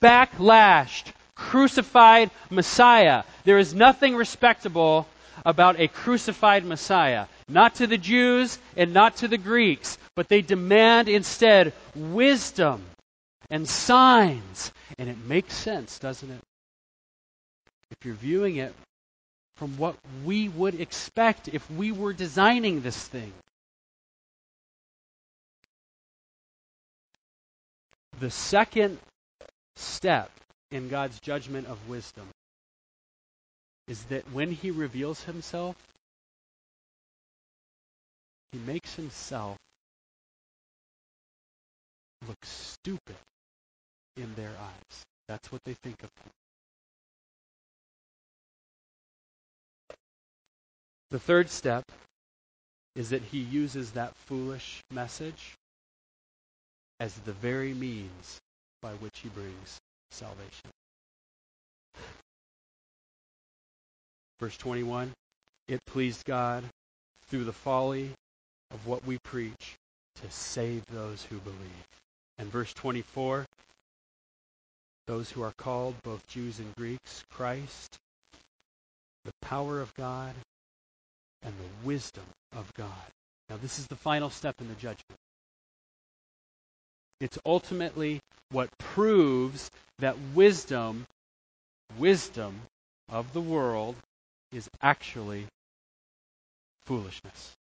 backlashed, 0.00 1.12
crucified 1.36 2.30
Messiah. 2.50 3.24
There 3.44 3.58
is 3.58 3.74
nothing 3.74 4.16
respectable 4.16 5.06
about 5.44 5.80
a 5.80 5.88
crucified 5.88 6.64
Messiah. 6.64 7.26
Not 7.48 7.76
to 7.76 7.86
the 7.86 7.98
Jews 7.98 8.58
and 8.76 8.92
not 8.92 9.16
to 9.16 9.28
the 9.28 9.38
Greeks, 9.38 9.98
but 10.14 10.28
they 10.28 10.42
demand 10.42 11.08
instead 11.08 11.72
wisdom 11.94 12.82
and 13.50 13.68
signs. 13.68 14.72
And 14.98 15.08
it 15.08 15.18
makes 15.26 15.54
sense, 15.54 15.98
doesn't 15.98 16.30
it? 16.30 16.40
If 17.90 18.04
you're 18.04 18.14
viewing 18.14 18.56
it 18.56 18.74
from 19.56 19.76
what 19.76 19.96
we 20.24 20.48
would 20.48 20.80
expect 20.80 21.48
if 21.48 21.70
we 21.70 21.92
were 21.92 22.12
designing 22.12 22.80
this 22.80 22.96
thing. 22.96 23.32
The 28.20 28.30
second 28.30 28.98
step 29.76 30.30
in 30.72 30.88
God's 30.88 31.20
judgment 31.20 31.66
of 31.68 31.88
wisdom 31.88 32.26
is 33.86 34.02
that 34.04 34.24
when 34.32 34.50
he 34.50 34.70
reveals 34.70 35.22
himself, 35.22 35.76
he 38.52 38.58
makes 38.58 38.94
himself 38.94 39.58
look 42.26 42.42
stupid 42.42 43.16
in 44.16 44.34
their 44.34 44.50
eyes. 44.50 45.02
That's 45.28 45.52
what 45.52 45.60
they 45.64 45.74
think 45.82 46.02
of 46.02 46.08
him. 46.24 46.30
The 51.10 51.18
third 51.18 51.50
step 51.50 51.84
is 52.96 53.10
that 53.10 53.22
he 53.22 53.38
uses 53.40 53.92
that 53.92 54.14
foolish 54.26 54.80
message 54.90 55.54
as 56.98 57.14
the 57.14 57.32
very 57.32 57.74
means 57.74 58.38
by 58.80 58.92
which 58.92 59.18
he 59.18 59.28
brings 59.28 59.78
salvation. 60.12 60.70
Verse 64.40 64.56
21 64.56 65.12
It 65.68 65.84
pleased 65.86 66.24
God 66.24 66.64
through 67.28 67.44
the 67.44 67.52
folly 67.52 68.10
of 68.70 68.86
what 68.86 69.06
we 69.06 69.18
preach 69.18 69.76
to 70.16 70.30
save 70.30 70.84
those 70.86 71.22
who 71.24 71.38
believe. 71.38 71.86
And 72.38 72.50
verse 72.50 72.72
24 72.74 73.46
Those 75.06 75.30
who 75.30 75.42
are 75.42 75.54
called, 75.56 75.94
both 76.02 76.26
Jews 76.26 76.58
and 76.58 76.74
Greeks, 76.76 77.24
Christ, 77.30 77.98
the 79.24 79.32
power 79.40 79.80
of 79.80 79.94
God, 79.94 80.34
and 81.42 81.54
the 81.54 81.86
wisdom 81.86 82.24
of 82.56 82.72
God. 82.74 82.90
Now, 83.48 83.56
this 83.56 83.78
is 83.78 83.86
the 83.86 83.96
final 83.96 84.30
step 84.30 84.60
in 84.60 84.68
the 84.68 84.74
judgment. 84.74 85.18
It's 87.22 87.38
ultimately 87.46 88.18
what 88.50 88.68
proves 88.78 89.70
that 90.00 90.16
wisdom, 90.34 91.06
wisdom 91.96 92.62
of 93.08 93.32
the 93.32 93.40
world, 93.40 93.94
is 94.50 94.68
actually 94.82 95.46
foolishness. 96.84 97.52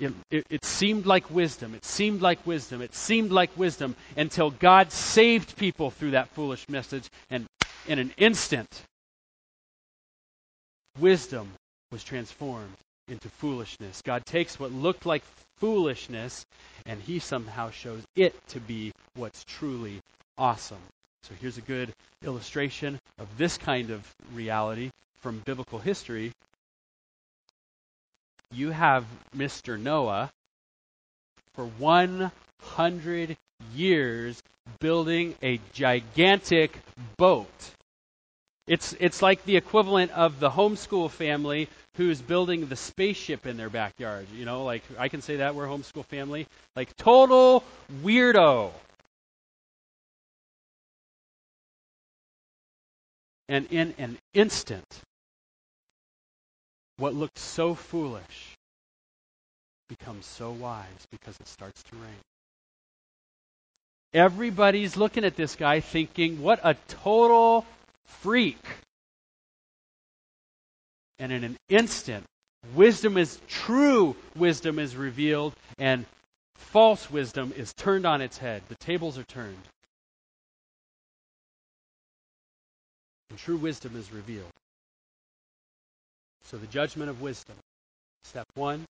It, 0.00 0.12
it, 0.30 0.46
it, 0.50 0.64
seemed 0.66 1.06
like 1.06 1.30
wisdom. 1.30 1.74
It 1.74 1.86
seemed 1.86 2.20
like 2.20 2.46
wisdom. 2.46 2.82
It 2.82 2.94
seemed 2.94 3.32
like 3.32 3.56
wisdom 3.56 3.96
until 4.18 4.50
God 4.50 4.92
saved 4.92 5.56
people 5.56 5.90
through 5.90 6.10
that 6.10 6.28
foolish 6.28 6.68
message, 6.68 7.08
and 7.30 7.46
in 7.86 7.98
an 7.98 8.12
instant, 8.18 8.82
wisdom 10.98 11.52
was 11.90 12.04
transformed 12.04 12.76
into 13.08 13.28
foolishness. 13.28 14.02
God 14.02 14.24
takes 14.26 14.58
what 14.58 14.72
looked 14.72 15.06
like 15.06 15.22
foolishness 15.56 16.46
and 16.86 17.00
he 17.00 17.18
somehow 17.18 17.70
shows 17.70 18.02
it 18.16 18.34
to 18.48 18.60
be 18.60 18.92
what's 19.14 19.44
truly 19.44 20.00
awesome. 20.36 20.82
So 21.22 21.34
here's 21.40 21.58
a 21.58 21.62
good 21.62 21.92
illustration 22.24 22.98
of 23.18 23.38
this 23.38 23.56
kind 23.58 23.90
of 23.90 24.06
reality 24.34 24.90
from 25.20 25.40
biblical 25.44 25.78
history. 25.78 26.32
You 28.52 28.70
have 28.70 29.06
Mr. 29.36 29.80
Noah 29.80 30.30
for 31.54 31.64
100 31.64 33.36
years 33.74 34.42
building 34.80 35.34
a 35.42 35.60
gigantic 35.72 36.78
boat. 37.16 37.48
It's, 38.66 38.94
it's 38.98 39.20
like 39.20 39.44
the 39.44 39.56
equivalent 39.56 40.10
of 40.12 40.40
the 40.40 40.48
homeschool 40.48 41.10
family 41.10 41.68
who's 41.96 42.22
building 42.22 42.66
the 42.66 42.76
spaceship 42.76 43.46
in 43.46 43.56
their 43.56 43.68
backyard. 43.68 44.26
You 44.34 44.46
know, 44.46 44.64
like 44.64 44.82
I 44.98 45.08
can 45.08 45.20
say 45.20 45.36
that 45.36 45.54
we're 45.54 45.66
a 45.66 45.68
homeschool 45.68 46.06
family. 46.06 46.46
Like 46.74 46.96
total 46.96 47.62
weirdo. 48.02 48.70
And 53.48 53.66
in 53.70 53.94
an 53.98 54.16
instant, 54.32 54.86
what 56.96 57.14
looked 57.14 57.38
so 57.38 57.74
foolish 57.74 58.56
becomes 59.90 60.24
so 60.24 60.50
wise 60.50 61.06
because 61.10 61.36
it 61.38 61.48
starts 61.48 61.82
to 61.82 61.96
rain. 61.96 62.22
Everybody's 64.14 64.96
looking 64.96 65.24
at 65.24 65.36
this 65.36 65.56
guy 65.56 65.80
thinking, 65.80 66.40
what 66.40 66.60
a 66.62 66.76
total 66.88 67.66
freak. 68.06 68.58
And 71.18 71.32
in 71.32 71.44
an 71.44 71.56
instant, 71.68 72.24
wisdom 72.74 73.16
is 73.16 73.38
true 73.48 74.16
wisdom 74.36 74.78
is 74.78 74.96
revealed 74.96 75.54
and 75.78 76.06
false 76.56 77.10
wisdom 77.10 77.52
is 77.56 77.72
turned 77.74 78.06
on 78.06 78.20
its 78.20 78.38
head. 78.38 78.62
The 78.68 78.74
tables 78.76 79.18
are 79.18 79.24
turned. 79.24 79.56
And 83.30 83.38
true 83.38 83.56
wisdom 83.56 83.96
is 83.96 84.12
revealed. 84.12 84.50
So 86.44 86.56
the 86.56 86.66
judgment 86.66 87.10
of 87.10 87.20
wisdom. 87.20 87.56
Step 88.24 88.46
one, 88.54 88.84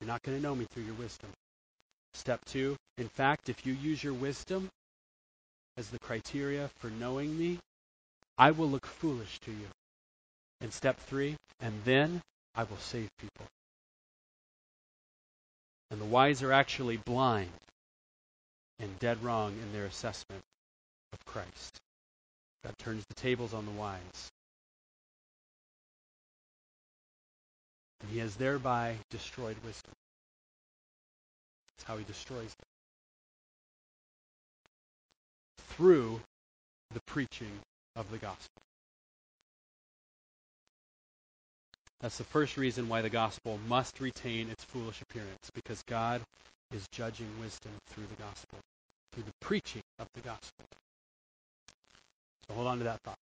you're 0.00 0.08
not 0.08 0.22
going 0.22 0.36
to 0.36 0.42
know 0.42 0.54
me 0.54 0.66
through 0.70 0.84
your 0.84 0.94
wisdom. 0.94 1.30
Step 2.14 2.44
two, 2.44 2.76
in 2.98 3.08
fact, 3.08 3.48
if 3.48 3.64
you 3.66 3.72
use 3.72 4.02
your 4.02 4.14
wisdom 4.14 4.68
as 5.76 5.88
the 5.88 5.98
criteria 5.98 6.68
for 6.78 6.90
knowing 6.90 7.38
me, 7.38 7.58
I 8.38 8.50
will 8.50 8.68
look 8.68 8.86
foolish 8.86 9.38
to 9.40 9.50
you. 9.50 9.68
And 10.60 10.72
step 10.72 10.98
three, 11.00 11.36
and 11.60 11.74
then 11.84 12.22
I 12.54 12.64
will 12.64 12.78
save 12.78 13.08
people. 13.18 13.46
And 15.90 16.00
the 16.00 16.06
wise 16.06 16.42
are 16.42 16.52
actually 16.52 16.96
blind 16.96 17.50
and 18.78 18.98
dead 18.98 19.22
wrong 19.22 19.54
in 19.62 19.72
their 19.72 19.86
assessment 19.86 20.42
of 21.12 21.24
Christ. 21.24 21.78
God 22.64 22.74
turns 22.78 23.04
the 23.08 23.14
tables 23.14 23.52
on 23.52 23.66
the 23.66 23.72
wise. 23.72 24.30
And 28.00 28.10
he 28.10 28.18
has 28.18 28.36
thereby 28.36 28.96
destroyed 29.10 29.56
wisdom. 29.64 29.92
That's 31.76 31.88
how 31.88 31.96
he 31.96 32.04
destroys 32.04 32.54
them. 32.54 32.71
Through 35.76 36.20
the 36.92 37.00
preaching 37.06 37.60
of 37.96 38.10
the 38.10 38.18
gospel. 38.18 38.62
That's 42.00 42.18
the 42.18 42.24
first 42.24 42.56
reason 42.56 42.88
why 42.88 43.00
the 43.00 43.10
gospel 43.10 43.58
must 43.68 44.00
retain 44.00 44.50
its 44.50 44.64
foolish 44.64 45.00
appearance, 45.00 45.50
because 45.54 45.82
God 45.84 46.20
is 46.74 46.84
judging 46.92 47.28
wisdom 47.40 47.72
through 47.88 48.06
the 48.06 48.22
gospel, 48.22 48.58
through 49.12 49.22
the 49.22 49.32
preaching 49.40 49.82
of 49.98 50.08
the 50.14 50.20
gospel. 50.20 50.64
So 52.48 52.54
hold 52.54 52.66
on 52.66 52.78
to 52.78 52.84
that 52.84 53.00
thought. 53.02 53.18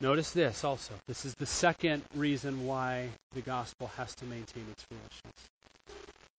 Notice 0.00 0.32
this 0.32 0.62
also. 0.62 0.92
This 1.06 1.24
is 1.24 1.34
the 1.34 1.46
second 1.46 2.02
reason 2.14 2.66
why 2.66 3.08
the 3.34 3.40
gospel 3.40 3.90
has 3.96 4.14
to 4.16 4.24
maintain 4.26 4.66
its 4.70 4.84
foolishness. 4.84 5.48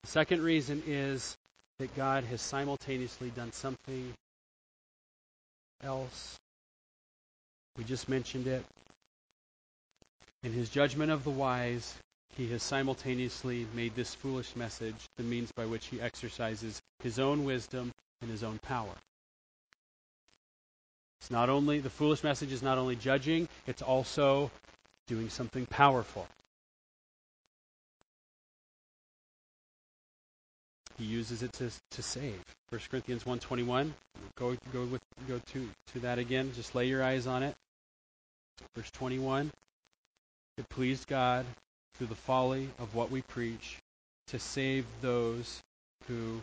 The 0.03 0.09
second 0.09 0.41
reason 0.41 0.83
is 0.85 1.35
that 1.79 1.95
God 1.95 2.23
has 2.25 2.41
simultaneously 2.41 3.29
done 3.31 3.51
something 3.51 4.13
else. 5.83 6.37
We 7.77 7.83
just 7.83 8.07
mentioned 8.07 8.47
it. 8.47 8.63
In 10.43 10.51
his 10.51 10.69
judgment 10.69 11.11
of 11.11 11.23
the 11.23 11.29
wise, 11.29 11.95
he 12.35 12.47
has 12.49 12.63
simultaneously 12.63 13.67
made 13.73 13.95
this 13.95 14.13
foolish 14.13 14.55
message 14.55 14.95
the 15.17 15.23
means 15.23 15.51
by 15.51 15.65
which 15.65 15.87
he 15.87 16.01
exercises 16.01 16.81
his 17.01 17.19
own 17.19 17.45
wisdom 17.45 17.91
and 18.21 18.29
his 18.29 18.43
own 18.43 18.59
power. 18.59 18.95
It's 21.19 21.31
not 21.31 21.49
only 21.49 21.79
the 21.79 21.89
foolish 21.89 22.23
message 22.23 22.51
is 22.51 22.61
not 22.61 22.77
only 22.77 22.95
judging, 22.95 23.47
it's 23.65 23.81
also 23.81 24.51
doing 25.07 25.29
something 25.29 25.65
powerful. 25.65 26.27
He 31.03 31.09
uses 31.09 31.43
it 31.43 31.51
to, 31.53 31.69
to 31.91 32.01
save. 32.01 32.41
1 32.69 32.81
Corinthians 32.89 33.25
1.21. 33.25 33.91
Go, 34.35 34.55
go, 34.71 34.85
with, 34.85 35.01
go 35.27 35.37
to, 35.51 35.69
to 35.91 35.99
that 35.99 36.17
again. 36.17 36.53
Just 36.55 36.75
lay 36.75 36.87
your 36.87 37.03
eyes 37.03 37.27
on 37.27 37.43
it. 37.43 37.53
Verse 38.73 38.89
21. 38.91 39.51
It 40.57 40.69
pleased 40.69 41.05
God 41.07 41.45
through 41.95 42.07
the 42.07 42.15
folly 42.15 42.69
of 42.79 42.95
what 42.95 43.11
we 43.11 43.21
preach 43.21 43.79
to 44.27 44.39
save 44.39 44.85
those 45.01 45.59
who 46.07 46.39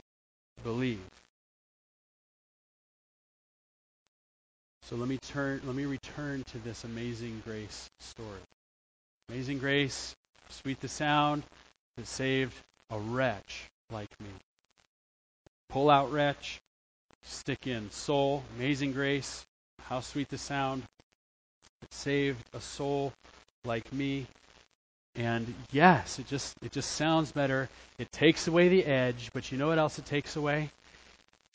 believe. 0.62 1.00
So 4.82 4.96
let 4.96 5.08
me 5.08 5.16
turn 5.22 5.62
let 5.64 5.74
me 5.74 5.86
return 5.86 6.44
to 6.52 6.58
this 6.58 6.84
amazing 6.84 7.40
grace 7.46 7.88
story. 8.00 8.42
Amazing 9.30 9.58
grace, 9.58 10.14
sweet 10.50 10.80
the 10.80 10.88
sound 10.88 11.44
that 11.96 12.06
saved 12.06 12.54
a 12.90 12.98
wretch 12.98 13.70
like 13.90 14.10
me. 14.20 14.28
Pull 15.70 15.88
out 15.88 16.10
wretch, 16.10 16.60
stick 17.22 17.68
in 17.68 17.90
soul, 17.92 18.42
amazing 18.56 18.92
grace, 18.92 19.46
how 19.82 20.00
sweet 20.00 20.28
the 20.28 20.38
sound 20.38 20.82
that 21.80 21.94
saved 21.94 22.44
a 22.52 22.60
soul 22.60 23.12
like 23.64 23.92
me. 23.92 24.26
And 25.14 25.54
yes, 25.70 26.18
it 26.18 26.26
just 26.26 26.56
it 26.62 26.72
just 26.72 26.90
sounds 26.92 27.30
better. 27.30 27.68
It 27.98 28.10
takes 28.10 28.48
away 28.48 28.68
the 28.68 28.84
edge, 28.84 29.30
but 29.32 29.52
you 29.52 29.58
know 29.58 29.68
what 29.68 29.78
else 29.78 29.98
it 29.98 30.06
takes 30.06 30.36
away? 30.36 30.70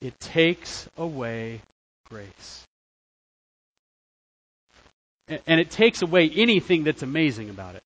It 0.02 0.18
takes 0.20 0.88
away 0.98 1.62
grace. 2.10 2.64
And 5.28 5.60
it 5.60 5.72
takes 5.72 6.02
away 6.02 6.30
anything 6.30 6.84
that's 6.84 7.04
amazing 7.04 7.50
about 7.50 7.76
it. 7.76 7.84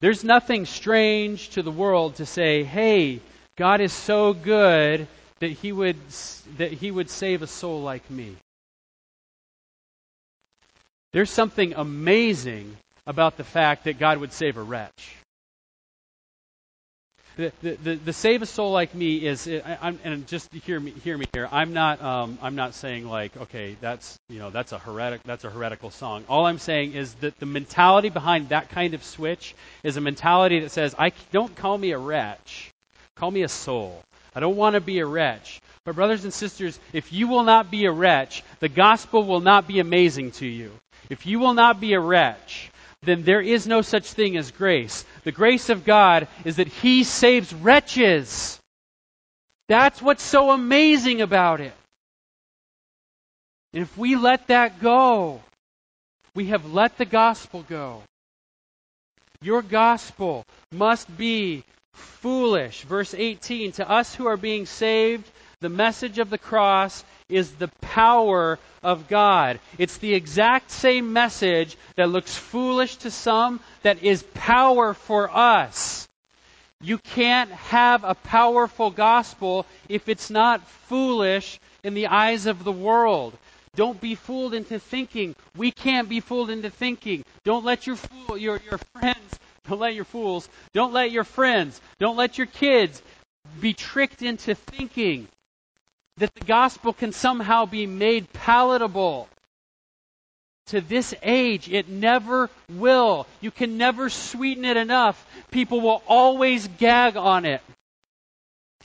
There's 0.00 0.22
nothing 0.22 0.66
strange 0.66 1.50
to 1.50 1.62
the 1.62 1.70
world 1.70 2.16
to 2.16 2.26
say, 2.26 2.64
"Hey, 2.64 3.20
God 3.56 3.80
is 3.80 3.92
so 3.92 4.32
good 4.32 5.06
that 5.40 5.50
he 5.50 5.72
would 5.72 5.96
that 6.58 6.72
he 6.72 6.90
would 6.90 7.10
save 7.10 7.42
a 7.42 7.46
soul 7.46 7.82
like 7.82 8.10
me." 8.10 8.36
There's 11.12 11.30
something 11.30 11.72
amazing 11.74 12.76
about 13.06 13.36
the 13.36 13.44
fact 13.44 13.84
that 13.84 13.98
God 13.98 14.18
would 14.18 14.32
save 14.32 14.56
a 14.58 14.62
wretch. 14.62 15.16
The, 17.36 17.52
the, 17.62 17.94
the, 17.96 18.12
save 18.14 18.40
a 18.40 18.46
soul 18.46 18.72
like 18.72 18.94
me 18.94 19.26
is, 19.26 19.46
I, 19.46 19.94
and 20.04 20.26
just 20.26 20.50
hear 20.52 20.80
me, 20.80 20.90
hear 20.90 21.18
me 21.18 21.26
here. 21.34 21.46
I'm 21.52 21.74
not, 21.74 22.02
um, 22.02 22.38
I'm 22.40 22.54
not 22.54 22.74
saying 22.74 23.06
like, 23.06 23.36
okay, 23.36 23.76
that's, 23.78 24.18
you 24.30 24.38
know, 24.38 24.48
that's 24.48 24.72
a 24.72 24.78
heretic, 24.78 25.22
that's 25.24 25.44
a 25.44 25.50
heretical 25.50 25.90
song. 25.90 26.24
All 26.30 26.46
I'm 26.46 26.58
saying 26.58 26.94
is 26.94 27.12
that 27.16 27.38
the 27.38 27.44
mentality 27.44 28.08
behind 28.08 28.48
that 28.48 28.70
kind 28.70 28.94
of 28.94 29.04
switch 29.04 29.54
is 29.82 29.98
a 29.98 30.00
mentality 30.00 30.60
that 30.60 30.70
says, 30.70 30.94
I 30.98 31.12
don't 31.30 31.54
call 31.54 31.76
me 31.76 31.92
a 31.92 31.98
wretch, 31.98 32.70
call 33.16 33.30
me 33.30 33.42
a 33.42 33.48
soul. 33.48 34.02
I 34.34 34.40
don't 34.40 34.56
want 34.56 34.74
to 34.74 34.80
be 34.80 34.98
a 34.98 35.06
wretch. 35.06 35.60
But 35.84 35.94
brothers 35.94 36.24
and 36.24 36.32
sisters, 36.32 36.78
if 36.92 37.12
you 37.12 37.28
will 37.28 37.44
not 37.44 37.70
be 37.70 37.86
a 37.86 37.92
wretch, 37.92 38.42
the 38.60 38.68
gospel 38.68 39.24
will 39.24 39.40
not 39.40 39.66
be 39.66 39.80
amazing 39.80 40.32
to 40.32 40.46
you. 40.46 40.72
If 41.08 41.26
you 41.26 41.38
will 41.38 41.54
not 41.54 41.80
be 41.80 41.94
a 41.94 42.00
wretch, 42.00 42.70
then 43.02 43.22
there 43.22 43.40
is 43.40 43.66
no 43.66 43.82
such 43.82 44.12
thing 44.12 44.36
as 44.36 44.50
grace. 44.50 45.04
The 45.24 45.32
grace 45.32 45.68
of 45.70 45.84
God 45.84 46.28
is 46.44 46.56
that 46.56 46.68
He 46.68 47.04
saves 47.04 47.54
wretches. 47.54 48.60
That's 49.68 50.02
what's 50.02 50.22
so 50.22 50.50
amazing 50.50 51.22
about 51.22 51.60
it. 51.60 51.74
And 53.72 53.82
if 53.82 53.96
we 53.96 54.16
let 54.16 54.48
that 54.48 54.80
go, 54.80 55.40
we 56.34 56.46
have 56.46 56.72
let 56.72 56.98
the 56.98 57.04
gospel 57.04 57.64
go. 57.68 58.02
Your 59.40 59.62
gospel 59.62 60.44
must 60.72 61.14
be 61.16 61.64
foolish. 61.96 62.82
Verse 62.82 63.14
18 63.14 63.72
To 63.72 63.90
us 63.90 64.14
who 64.14 64.26
are 64.26 64.36
being 64.36 64.66
saved, 64.66 65.30
the 65.60 65.68
message 65.68 66.18
of 66.18 66.30
the 66.30 66.38
cross 66.38 67.04
is 67.28 67.52
the 67.52 67.70
power 67.80 68.58
of 68.82 69.08
God. 69.08 69.58
It's 69.78 69.98
the 69.98 70.14
exact 70.14 70.70
same 70.70 71.12
message 71.12 71.76
that 71.96 72.10
looks 72.10 72.36
foolish 72.36 72.96
to 72.96 73.10
some 73.10 73.60
that 73.82 74.02
is 74.02 74.22
power 74.34 74.94
for 74.94 75.34
us. 75.34 76.06
You 76.82 76.98
can't 76.98 77.50
have 77.50 78.04
a 78.04 78.14
powerful 78.14 78.90
gospel 78.90 79.64
if 79.88 80.08
it's 80.08 80.30
not 80.30 80.68
foolish 80.68 81.58
in 81.82 81.94
the 81.94 82.08
eyes 82.08 82.46
of 82.46 82.64
the 82.64 82.72
world. 82.72 83.36
Don't 83.74 84.00
be 84.00 84.14
fooled 84.14 84.54
into 84.54 84.78
thinking. 84.78 85.34
We 85.56 85.70
can't 85.70 86.08
be 86.08 86.20
fooled 86.20 86.50
into 86.50 86.70
thinking. 86.70 87.24
Don't 87.44 87.64
let 87.64 87.86
your 87.86 87.96
fool, 87.96 88.36
your, 88.36 88.60
your 88.68 88.78
friends, 88.92 89.38
don't 89.68 89.80
let 89.80 89.94
your 89.94 90.04
fools, 90.04 90.48
don't 90.72 90.92
let 90.92 91.10
your 91.10 91.24
friends, 91.24 91.80
don't 91.98 92.16
let 92.16 92.38
your 92.38 92.46
kids 92.46 93.02
be 93.60 93.72
tricked 93.72 94.22
into 94.22 94.54
thinking 94.54 95.28
that 96.18 96.34
the 96.34 96.44
gospel 96.44 96.92
can 96.92 97.12
somehow 97.12 97.66
be 97.66 97.86
made 97.86 98.32
palatable 98.32 99.28
to 100.66 100.80
this 100.80 101.14
age. 101.22 101.68
It 101.68 101.88
never 101.88 102.50
will. 102.70 103.26
You 103.40 103.50
can 103.50 103.78
never 103.78 104.08
sweeten 104.08 104.64
it 104.64 104.76
enough. 104.76 105.24
People 105.50 105.80
will 105.80 106.02
always 106.06 106.66
gag 106.78 107.16
on 107.16 107.44
it. 107.44 107.60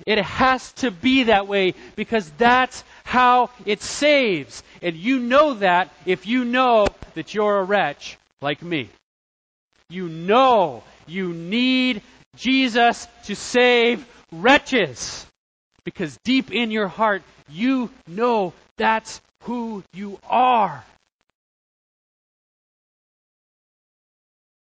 It 0.06 0.20
has 0.20 0.72
to 0.74 0.92
be 0.92 1.24
that 1.24 1.48
way 1.48 1.74
because 1.96 2.30
that's 2.38 2.84
how 3.04 3.50
it 3.66 3.82
saves. 3.82 4.64
And 4.82 4.96
you 4.96 5.20
know 5.20 5.56
that 5.56 5.90
if 6.06 6.26
you 6.26 6.46
know 6.46 6.88
that 7.14 7.34
you're 7.34 7.60
a 7.60 7.64
wretch 7.64 8.18
like 8.42 8.62
me. 8.62 8.90
You 9.92 10.08
know 10.08 10.84
you 11.06 11.34
need 11.34 12.02
Jesus 12.36 13.08
to 13.26 13.36
save 13.36 14.06
wretches. 14.32 15.26
Because 15.84 16.18
deep 16.24 16.52
in 16.52 16.72
your 16.72 16.88
heart, 16.88 17.24
you 17.50 17.90
know 18.08 18.54
that's 18.78 19.20
who 19.44 19.84
you 19.94 20.20
are. 20.30 20.86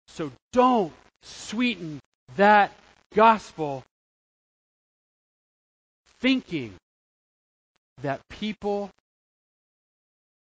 So 0.07 0.31
don't 0.51 0.93
sweeten 1.23 1.99
that 2.35 2.71
gospel 3.13 3.83
thinking 6.19 6.73
that 8.01 8.21
people 8.29 8.89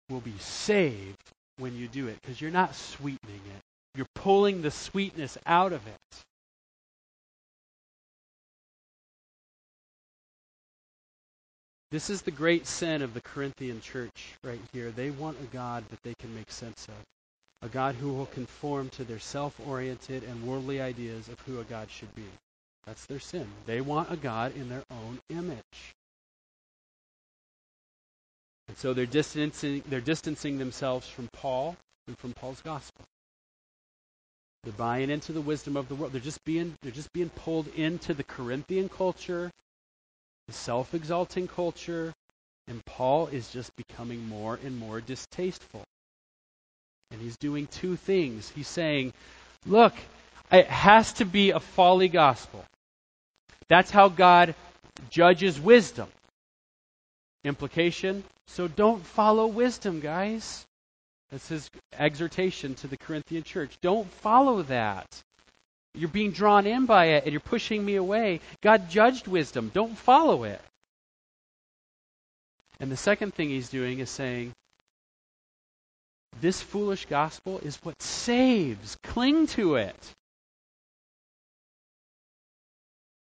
will 0.09 0.21
be 0.21 0.35
saved 0.39 1.17
when 1.59 1.75
you 1.75 1.87
do 1.87 2.07
it 2.07 2.17
because 2.21 2.39
you're 2.39 2.51
not 2.51 2.75
sweetening 2.75 3.41
it. 3.55 3.66
You're 3.97 4.05
pulling 4.13 4.61
the 4.61 4.69
sweetness 4.69 5.39
out 5.47 5.73
of 5.73 5.81
it. 5.87 6.23
This 11.89 12.11
is 12.11 12.21
the 12.21 12.29
great 12.29 12.67
sin 12.67 13.01
of 13.01 13.15
the 13.15 13.21
Corinthian 13.21 13.81
church 13.81 14.35
right 14.43 14.59
here. 14.71 14.91
They 14.91 15.09
want 15.09 15.41
a 15.41 15.45
God 15.45 15.83
that 15.89 16.03
they 16.03 16.13
can 16.19 16.35
make 16.35 16.51
sense 16.51 16.87
of, 16.87 17.67
a 17.67 17.69
God 17.71 17.95
who 17.95 18.13
will 18.13 18.27
conform 18.27 18.89
to 18.89 19.03
their 19.03 19.17
self 19.17 19.59
oriented 19.65 20.21
and 20.23 20.45
worldly 20.45 20.79
ideas 20.79 21.27
of 21.27 21.39
who 21.47 21.59
a 21.59 21.63
God 21.63 21.89
should 21.89 22.13
be. 22.13 22.25
That's 22.85 23.05
their 23.07 23.19
sin. 23.19 23.47
They 23.65 23.81
want 23.81 24.11
a 24.11 24.15
God 24.15 24.55
in 24.55 24.69
their 24.69 24.83
own 24.91 25.17
image. 25.31 25.95
And 28.67 28.77
so 28.77 28.93
they're 28.93 29.07
distancing, 29.07 29.81
they're 29.87 30.01
distancing 30.01 30.59
themselves 30.59 31.07
from 31.07 31.29
Paul 31.33 31.75
and 32.07 32.15
from 32.19 32.33
Paul's 32.33 32.61
gospel. 32.61 33.05
They're 34.67 34.73
buying 34.73 35.09
into 35.09 35.31
the 35.31 35.39
wisdom 35.39 35.77
of 35.77 35.87
the 35.87 35.95
world. 35.95 36.11
They're 36.11 36.19
just 36.19 36.43
being, 36.43 36.75
they're 36.81 36.91
just 36.91 37.13
being 37.13 37.29
pulled 37.29 37.69
into 37.69 38.13
the 38.13 38.25
Corinthian 38.25 38.89
culture 38.89 39.49
the 40.47 40.53
self 40.53 40.93
exalting 40.93 41.47
culture, 41.47 42.13
and 42.67 42.83
Paul 42.83 43.27
is 43.27 43.49
just 43.49 43.73
becoming 43.77 44.27
more 44.27 44.59
and 44.61 44.77
more 44.77 44.99
distasteful. 44.99 45.83
And 47.11 47.21
he's 47.21 47.37
doing 47.37 47.67
two 47.67 47.95
things. 47.95 48.49
He's 48.49 48.67
saying, 48.67 49.13
look, 49.65 49.93
it 50.51 50.67
has 50.67 51.13
to 51.13 51.23
be 51.23 51.51
a 51.51 51.61
folly 51.61 52.09
gospel. 52.09 52.65
That's 53.69 53.89
how 53.89 54.09
God 54.09 54.53
judges 55.09 55.57
wisdom. 55.61 56.09
Implication 57.45 58.25
so 58.47 58.67
don't 58.67 59.05
follow 59.05 59.47
wisdom, 59.47 60.01
guys. 60.01 60.66
That's 61.31 61.47
his 61.49 61.69
exhortation 61.97 62.75
to 62.75 62.87
the 62.87 62.97
Corinthian 62.97 63.43
church. 63.43 63.77
Don't 63.81 64.09
follow 64.11 64.63
that. 64.63 65.07
You're 65.93 66.09
being 66.09 66.31
drawn 66.31 66.65
in 66.67 66.85
by 66.85 67.05
it 67.05 67.23
and 67.23 67.33
you're 67.33 67.39
pushing 67.41 67.83
me 67.83 67.95
away. 67.95 68.39
God 68.61 68.89
judged 68.89 69.27
wisdom. 69.27 69.71
Don't 69.73 69.97
follow 69.97 70.43
it. 70.43 70.61
And 72.79 72.91
the 72.91 72.97
second 72.97 73.33
thing 73.33 73.49
he's 73.49 73.69
doing 73.69 73.99
is 73.99 74.09
saying, 74.09 74.53
this 76.39 76.61
foolish 76.61 77.07
gospel 77.07 77.59
is 77.59 77.77
what 77.77 77.99
saves. 78.01 78.95
Cling 79.03 79.47
to 79.47 79.75
it. 79.75 80.13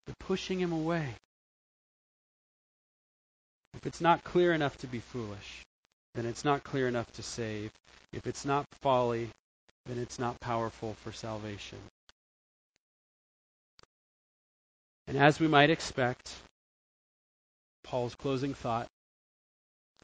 They're 0.07 0.14
pushing 0.18 0.61
him 0.61 0.72
away. 0.72 1.09
If 3.74 3.86
it's 3.86 4.01
not 4.01 4.22
clear 4.24 4.53
enough 4.53 4.76
to 4.78 4.86
be 4.86 4.99
foolish, 4.99 5.62
then 6.14 6.26
it's 6.26 6.44
not 6.44 6.64
clear 6.64 6.88
enough 6.88 7.11
to 7.12 7.22
save. 7.22 7.70
If 8.12 8.26
it's 8.26 8.44
not 8.44 8.66
folly, 8.80 9.30
then 9.86 9.98
it's 9.98 10.18
not 10.18 10.40
powerful 10.40 10.94
for 11.02 11.12
salvation. 11.12 11.78
And 15.06 15.16
as 15.16 15.40
we 15.40 15.48
might 15.48 15.70
expect, 15.70 16.32
Paul's 17.82 18.14
closing 18.14 18.54
thought 18.54 18.86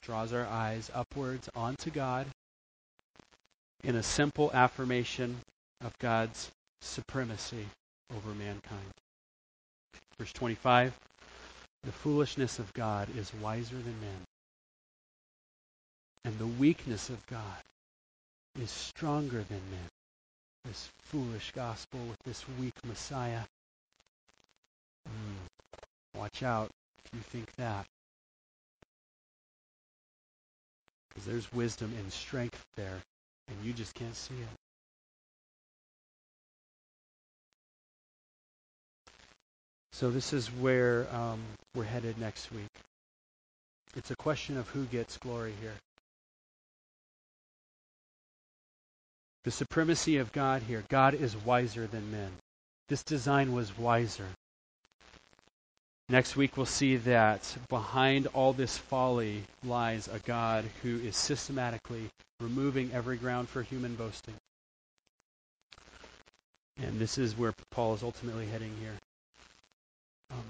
draws 0.02 0.32
our 0.32 0.46
eyes 0.46 0.90
upwards 0.94 1.48
onto 1.54 1.90
God 1.90 2.26
in 3.84 3.96
a 3.96 4.02
simple 4.02 4.50
affirmation 4.52 5.36
of 5.80 5.96
God's 5.98 6.50
supremacy 6.80 7.66
over 8.16 8.34
mankind. 8.34 8.92
Verse 10.18 10.32
25 10.32 10.92
The 11.82 11.92
foolishness 11.92 12.58
of 12.58 12.72
God 12.72 13.08
is 13.16 13.32
wiser 13.34 13.76
than 13.76 14.00
men, 14.00 14.24
and 16.26 16.38
the 16.38 16.46
weakness 16.46 17.08
of 17.08 17.26
God 17.28 17.62
is 18.60 18.70
stronger 18.70 19.42
than 19.48 19.70
men. 19.70 19.88
This 20.66 20.90
foolish 20.98 21.52
gospel 21.52 22.00
with 22.00 22.18
this 22.24 22.44
weak 22.60 22.74
Messiah 22.84 23.40
Mm. 25.08 26.18
Watch 26.18 26.42
out 26.42 26.70
if 27.04 27.14
you 27.14 27.20
think 27.20 27.54
that. 27.56 27.86
Because 31.08 31.24
there's 31.26 31.52
wisdom 31.52 31.92
and 31.98 32.12
strength 32.12 32.62
there, 32.76 33.00
and 33.48 33.56
you 33.64 33.72
just 33.72 33.94
can't 33.94 34.14
see 34.14 34.34
it. 34.34 34.48
So 39.92 40.10
this 40.10 40.32
is 40.34 40.48
where 40.48 41.06
um, 41.14 41.40
we're 41.74 41.84
headed 41.84 42.18
next 42.18 42.52
week. 42.52 42.68
It's 43.94 44.10
a 44.10 44.16
question 44.16 44.58
of 44.58 44.68
who 44.68 44.84
gets 44.84 45.16
glory 45.16 45.54
here. 45.60 45.72
The 49.46 49.52
supremacy 49.52 50.16
of 50.16 50.32
God 50.32 50.62
here. 50.62 50.82
God 50.88 51.14
is 51.14 51.36
wiser 51.36 51.86
than 51.86 52.10
men. 52.10 52.32
This 52.88 53.04
design 53.04 53.52
was 53.52 53.78
wiser. 53.78 54.26
Next 56.08 56.34
week, 56.34 56.56
we'll 56.56 56.66
see 56.66 56.96
that 56.96 57.56
behind 57.68 58.26
all 58.34 58.52
this 58.52 58.76
folly 58.76 59.44
lies 59.62 60.08
a 60.08 60.18
God 60.18 60.64
who 60.82 60.98
is 60.98 61.16
systematically 61.16 62.08
removing 62.40 62.90
every 62.92 63.16
ground 63.18 63.48
for 63.48 63.62
human 63.62 63.94
boasting. 63.94 64.34
And 66.82 66.98
this 66.98 67.16
is 67.16 67.38
where 67.38 67.54
Paul 67.70 67.94
is 67.94 68.02
ultimately 68.02 68.46
heading 68.46 68.72
here. 68.80 68.94
Um, 70.32 70.44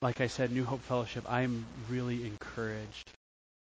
like 0.00 0.20
I 0.20 0.26
said, 0.26 0.50
New 0.50 0.64
Hope 0.64 0.82
Fellowship, 0.82 1.24
I'm 1.28 1.66
really 1.88 2.26
encouraged 2.26 3.12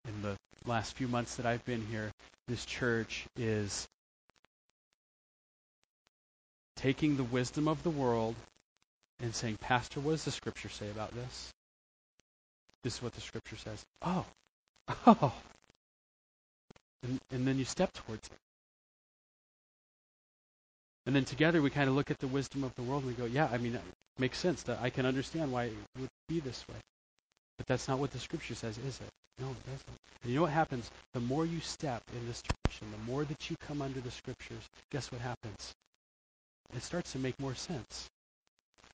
in 0.07 0.21
the 0.21 0.35
last 0.65 0.95
few 0.95 1.07
months 1.07 1.35
that 1.35 1.45
I've 1.45 1.65
been 1.65 1.85
here. 1.87 2.11
This 2.47 2.65
church 2.65 3.25
is 3.37 3.87
taking 6.75 7.17
the 7.17 7.23
wisdom 7.23 7.67
of 7.67 7.81
the 7.83 7.89
world 7.89 8.35
and 9.21 9.33
saying, 9.33 9.57
Pastor, 9.61 9.99
what 9.99 10.11
does 10.11 10.25
the 10.25 10.31
scripture 10.31 10.69
say 10.69 10.89
about 10.89 11.13
this? 11.13 11.51
This 12.83 12.95
is 12.95 13.01
what 13.03 13.13
the 13.13 13.21
scripture 13.21 13.57
says. 13.57 13.83
Oh, 14.01 14.25
oh. 15.05 15.33
And, 17.03 17.19
and 17.31 17.47
then 17.47 17.57
you 17.57 17.65
step 17.65 17.93
towards 17.93 18.27
it. 18.27 18.37
And 21.05 21.15
then 21.15 21.25
together 21.25 21.61
we 21.61 21.69
kind 21.69 21.89
of 21.89 21.95
look 21.95 22.11
at 22.11 22.19
the 22.19 22.27
wisdom 22.27 22.63
of 22.63 22.73
the 22.75 22.83
world 22.83 23.03
and 23.03 23.11
we 23.11 23.17
go, 23.17 23.25
yeah, 23.25 23.49
I 23.51 23.57
mean, 23.57 23.75
it 23.75 23.81
makes 24.19 24.37
sense. 24.37 24.63
That 24.63 24.79
I 24.81 24.89
can 24.89 25.05
understand 25.05 25.51
why 25.51 25.65
it 25.65 25.73
would 25.99 26.09
be 26.27 26.39
this 26.39 26.63
way. 26.67 26.75
But 27.57 27.67
that's 27.67 27.87
not 27.87 27.99
what 27.99 28.11
the 28.11 28.19
scripture 28.19 28.55
says, 28.55 28.77
is 28.77 28.99
it? 28.99 29.09
No, 29.39 29.49
it 29.49 29.65
doesn't. 29.65 29.97
And 30.23 30.31
you 30.31 30.35
know 30.35 30.43
what 30.43 30.51
happens? 30.51 30.89
The 31.13 31.19
more 31.19 31.45
you 31.45 31.59
step 31.59 32.03
in 32.13 32.27
this 32.27 32.41
direction, 32.41 32.87
the 32.91 33.11
more 33.11 33.23
that 33.25 33.49
you 33.49 33.55
come 33.67 33.81
under 33.81 33.99
the 33.99 34.11
scriptures, 34.11 34.63
guess 34.91 35.11
what 35.11 35.21
happens? 35.21 35.73
it 36.75 36.83
starts 36.83 37.11
to 37.13 37.19
make 37.19 37.39
more 37.39 37.55
sense. 37.55 38.09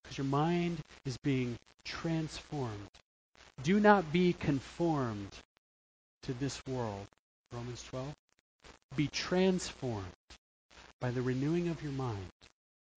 Because 0.01 0.18
your 0.18 0.26
mind 0.26 0.80
is 1.05 1.18
being 1.18 1.58
transformed. 1.84 2.89
Do 3.64 3.80
not 3.80 4.12
be 4.12 4.34
conformed 4.34 5.32
to 6.24 6.34
this 6.34 6.62
world. 6.68 7.05
Romans 7.51 7.84
12. 7.89 8.14
Be 8.95 9.08
transformed 9.08 10.05
by 10.99 11.12
the 11.12 11.22
renewing 11.22 11.70
of 11.70 11.82
your 11.84 11.91
mind. 11.91 12.32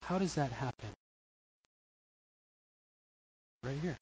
How 0.02 0.18
does 0.18 0.34
that 0.34 0.52
happen? 0.52 0.88
Right 3.62 3.76
here. 3.82 3.96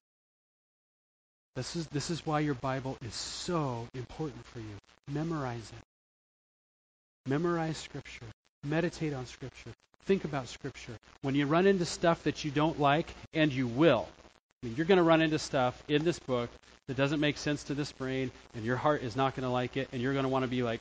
This 1.58 1.76
is, 1.76 1.86
this 1.88 2.10
is 2.10 2.24
why 2.24 2.40
your 2.40 2.54
Bible 2.54 2.96
is 3.04 3.14
so 3.14 3.86
important 3.94 4.46
for 4.46 4.60
you. 4.60 4.76
Memorize 5.08 5.72
it. 5.76 7.28
Memorize 7.28 7.76
Scripture. 7.76 8.26
Meditate 8.64 9.12
on 9.12 9.26
Scripture 9.26 9.72
think 10.08 10.24
about 10.24 10.48
Scripture. 10.48 10.94
When 11.20 11.34
you 11.34 11.46
run 11.46 11.66
into 11.66 11.84
stuff 11.84 12.22
that 12.22 12.42
you 12.42 12.50
don't 12.50 12.80
like, 12.80 13.12
and 13.34 13.52
you 13.52 13.66
will, 13.66 14.08
I 14.08 14.66
mean, 14.66 14.74
you're 14.74 14.86
going 14.86 14.96
to 14.96 15.04
run 15.04 15.20
into 15.20 15.38
stuff 15.38 15.80
in 15.86 16.02
this 16.02 16.18
book 16.18 16.48
that 16.86 16.96
doesn't 16.96 17.20
make 17.20 17.36
sense 17.36 17.64
to 17.64 17.74
this 17.74 17.92
brain, 17.92 18.30
and 18.54 18.64
your 18.64 18.76
heart 18.76 19.02
is 19.02 19.14
not 19.14 19.36
going 19.36 19.44
to 19.44 19.52
like 19.52 19.76
it, 19.76 19.90
and 19.92 20.00
you're 20.00 20.14
going 20.14 20.24
to 20.24 20.30
want 20.30 20.44
to 20.44 20.50
be 20.50 20.62
like, 20.62 20.80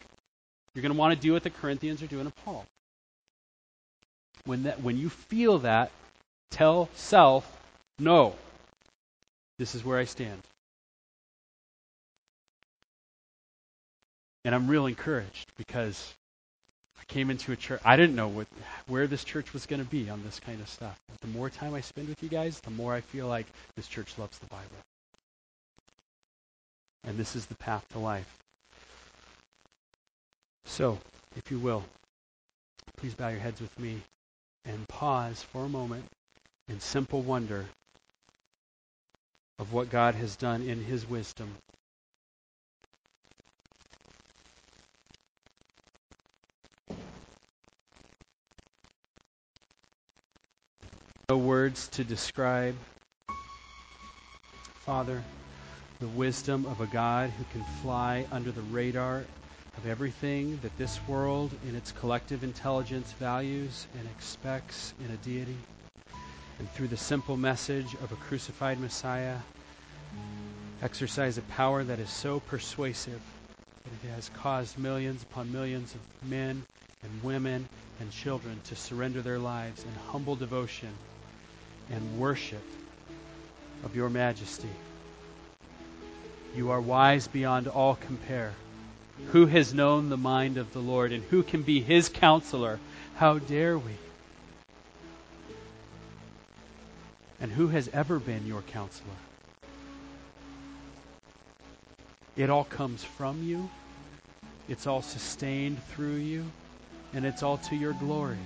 you're 0.73 0.81
going 0.81 0.93
to 0.93 0.97
want 0.97 1.13
to 1.13 1.19
do 1.19 1.33
what 1.33 1.43
the 1.43 1.49
Corinthians 1.49 2.01
are 2.01 2.07
doing 2.07 2.25
to 2.25 2.31
Paul. 2.45 2.65
When, 4.45 4.63
that, 4.63 4.81
when 4.81 4.97
you 4.97 5.09
feel 5.09 5.59
that, 5.59 5.91
tell 6.49 6.87
self, 6.95 7.45
no, 7.99 8.33
this 9.59 9.75
is 9.75 9.83
where 9.83 9.99
I 9.99 10.05
stand. 10.05 10.41
And 14.47 14.55
I'm 14.55 14.69
real 14.69 14.85
encouraged 14.85 15.51
because 15.57 16.13
I 16.97 17.03
came 17.13 17.29
into 17.29 17.51
a 17.51 17.57
church. 17.57 17.81
I 17.83 17.97
didn't 17.97 18.15
know 18.15 18.29
what, 18.29 18.47
where 18.87 19.05
this 19.05 19.25
church 19.25 19.51
was 19.51 19.65
going 19.65 19.83
to 19.83 19.89
be 19.89 20.09
on 20.09 20.23
this 20.23 20.39
kind 20.39 20.61
of 20.61 20.69
stuff. 20.69 20.97
The 21.19 21.27
more 21.27 21.49
time 21.49 21.73
I 21.73 21.81
spend 21.81 22.07
with 22.07 22.23
you 22.23 22.29
guys, 22.29 22.61
the 22.61 22.69
more 22.69 22.93
I 22.93 23.01
feel 23.01 23.27
like 23.27 23.45
this 23.75 23.89
church 23.89 24.17
loves 24.17 24.39
the 24.39 24.45
Bible. 24.45 24.77
And 27.03 27.17
this 27.17 27.35
is 27.35 27.45
the 27.45 27.55
path 27.55 27.85
to 27.89 27.99
life. 27.99 28.37
So, 30.63 30.97
if 31.35 31.51
you 31.51 31.59
will, 31.59 31.83
please 32.95 33.15
bow 33.15 33.27
your 33.27 33.41
heads 33.41 33.59
with 33.59 33.77
me 33.77 33.99
and 34.63 34.87
pause 34.87 35.43
for 35.51 35.65
a 35.65 35.69
moment 35.69 36.05
in 36.69 36.79
simple 36.79 37.21
wonder 37.21 37.65
of 39.59 39.73
what 39.73 39.89
God 39.89 40.15
has 40.15 40.37
done 40.37 40.61
in 40.61 40.85
His 40.85 41.05
wisdom 41.05 41.49
no 51.29 51.35
words 51.35 51.89
to 51.89 52.05
describe, 52.05 52.73
Father, 54.85 55.21
the 55.99 56.07
wisdom 56.07 56.65
of 56.65 56.79
a 56.79 56.85
God 56.85 57.29
who 57.31 57.43
can 57.51 57.65
fly 57.81 58.25
under 58.31 58.49
the 58.49 58.61
radar 58.61 59.25
of 59.77 59.85
everything 59.85 60.57
that 60.63 60.77
this 60.77 60.97
world 61.05 61.51
in 61.67 61.75
its 61.75 61.91
collective 61.91 62.45
intelligence 62.45 63.11
values 63.19 63.87
and 63.99 64.07
expects 64.07 64.93
in 65.03 65.13
a 65.13 65.17
deity. 65.17 65.57
And 66.59 66.71
through 66.71 66.87
the 66.87 66.95
simple 66.95 67.35
message 67.35 67.93
of 67.95 68.13
a 68.13 68.15
crucified 68.15 68.79
Messiah, 68.79 69.35
exercise 70.81 71.37
a 71.37 71.41
power 71.41 71.83
that 71.83 71.99
is 71.99 72.09
so 72.09 72.39
persuasive 72.39 73.19
that 73.83 74.07
it 74.07 74.13
has 74.13 74.29
caused 74.29 74.77
millions 74.77 75.23
upon 75.23 75.51
millions 75.51 75.93
of 75.93 76.29
men 76.29 76.63
and 77.03 77.21
women 77.21 77.67
and 77.99 78.11
children 78.13 78.61
to 78.69 78.77
surrender 78.77 79.21
their 79.21 79.39
lives 79.39 79.83
in 79.83 79.91
humble 80.09 80.37
devotion 80.37 80.87
and 81.91 82.19
worship 82.19 82.63
of 83.83 83.95
your 83.95 84.09
majesty. 84.09 84.69
You 86.55 86.71
are 86.71 86.81
wise 86.81 87.27
beyond 87.27 87.67
all 87.67 87.95
compare. 87.95 88.53
Who 89.31 89.45
has 89.47 89.73
known 89.73 90.09
the 90.09 90.17
mind 90.17 90.57
of 90.57 90.73
the 90.73 90.79
Lord, 90.79 91.11
and 91.11 91.23
who 91.23 91.43
can 91.43 91.63
be 91.63 91.81
his 91.81 92.09
counselor? 92.09 92.79
How 93.15 93.39
dare 93.39 93.77
we? 93.77 93.91
And 97.41 97.51
who 97.51 97.67
has 97.67 97.89
ever 97.93 98.19
been 98.19 98.45
your 98.47 98.61
counselor? 98.61 99.09
It 102.35 102.49
all 102.49 102.63
comes 102.63 103.03
from 103.03 103.43
you. 103.43 103.69
It's 104.69 104.85
all 104.85 105.01
sustained 105.01 105.81
through 105.89 106.17
you. 106.17 106.45
and 107.13 107.25
it's 107.25 107.43
all 107.43 107.57
to 107.57 107.75
your 107.75 107.93
glory. 107.93 108.37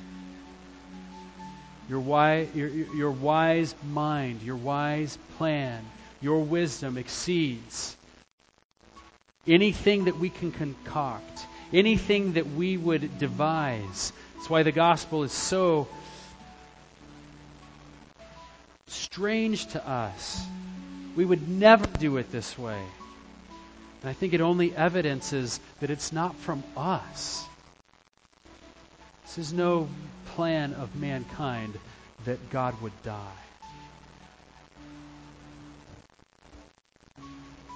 Your, 1.91 1.99
wise, 1.99 2.47
your, 2.55 2.69
your 2.69 3.11
wise 3.11 3.75
mind, 3.83 4.43
your 4.43 4.55
wise 4.55 5.17
plan, 5.37 5.83
your 6.21 6.39
wisdom 6.39 6.97
exceeds 6.97 7.97
anything 9.45 10.05
that 10.05 10.17
we 10.17 10.29
can 10.29 10.53
concoct, 10.53 11.45
anything 11.73 12.33
that 12.33 12.47
we 12.47 12.77
would 12.77 13.19
devise. 13.19 14.13
That's 14.35 14.49
why 14.49 14.63
the 14.63 14.71
gospel 14.71 15.23
is 15.23 15.33
so 15.33 15.89
strange 18.87 19.65
to 19.73 19.85
us. 19.85 20.41
We 21.17 21.25
would 21.25 21.49
never 21.49 21.85
do 21.99 22.15
it 22.15 22.31
this 22.31 22.57
way. 22.57 22.81
And 24.01 24.09
I 24.09 24.13
think 24.13 24.33
it 24.33 24.39
only 24.39 24.73
evidences 24.73 25.59
that 25.81 25.89
it's 25.89 26.13
not 26.13 26.37
from 26.37 26.63
us. 26.77 27.45
This 29.33 29.47
is 29.47 29.53
no 29.53 29.87
plan 30.35 30.73
of 30.73 30.93
mankind 30.97 31.73
that 32.25 32.49
God 32.49 32.75
would 32.81 32.91
die. 33.01 33.15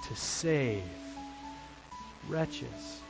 To 0.06 0.16
save 0.16 0.82
wretches. 2.28 3.00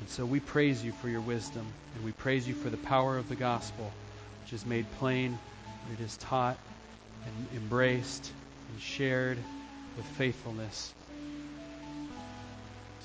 And 0.00 0.08
so 0.08 0.26
we 0.26 0.40
praise 0.40 0.84
you 0.84 0.90
for 0.90 1.08
your 1.08 1.20
wisdom, 1.20 1.66
and 1.94 2.04
we 2.04 2.10
praise 2.10 2.48
you 2.48 2.54
for 2.54 2.68
the 2.68 2.76
power 2.78 3.16
of 3.16 3.28
the 3.28 3.36
gospel, 3.36 3.92
which 4.42 4.52
is 4.52 4.66
made 4.66 4.86
plain, 4.98 5.38
it 5.92 6.00
is 6.00 6.16
taught 6.16 6.58
and 7.24 7.62
embraced 7.62 8.32
and 8.72 8.80
shared 8.80 9.38
with 9.96 10.04
faithfulness, 10.04 10.92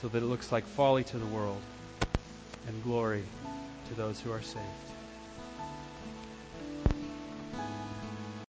so 0.03 0.09
that 0.09 0.21
it 0.21 0.25
looks 0.25 0.51
like 0.51 0.67
folly 0.67 1.01
to 1.01 1.17
the 1.17 1.25
world 1.27 1.61
and 2.67 2.83
glory 2.83 3.23
to 3.87 3.93
those 3.93 4.19
who 4.19 4.33
are 4.33 4.41
saved. 4.41 4.92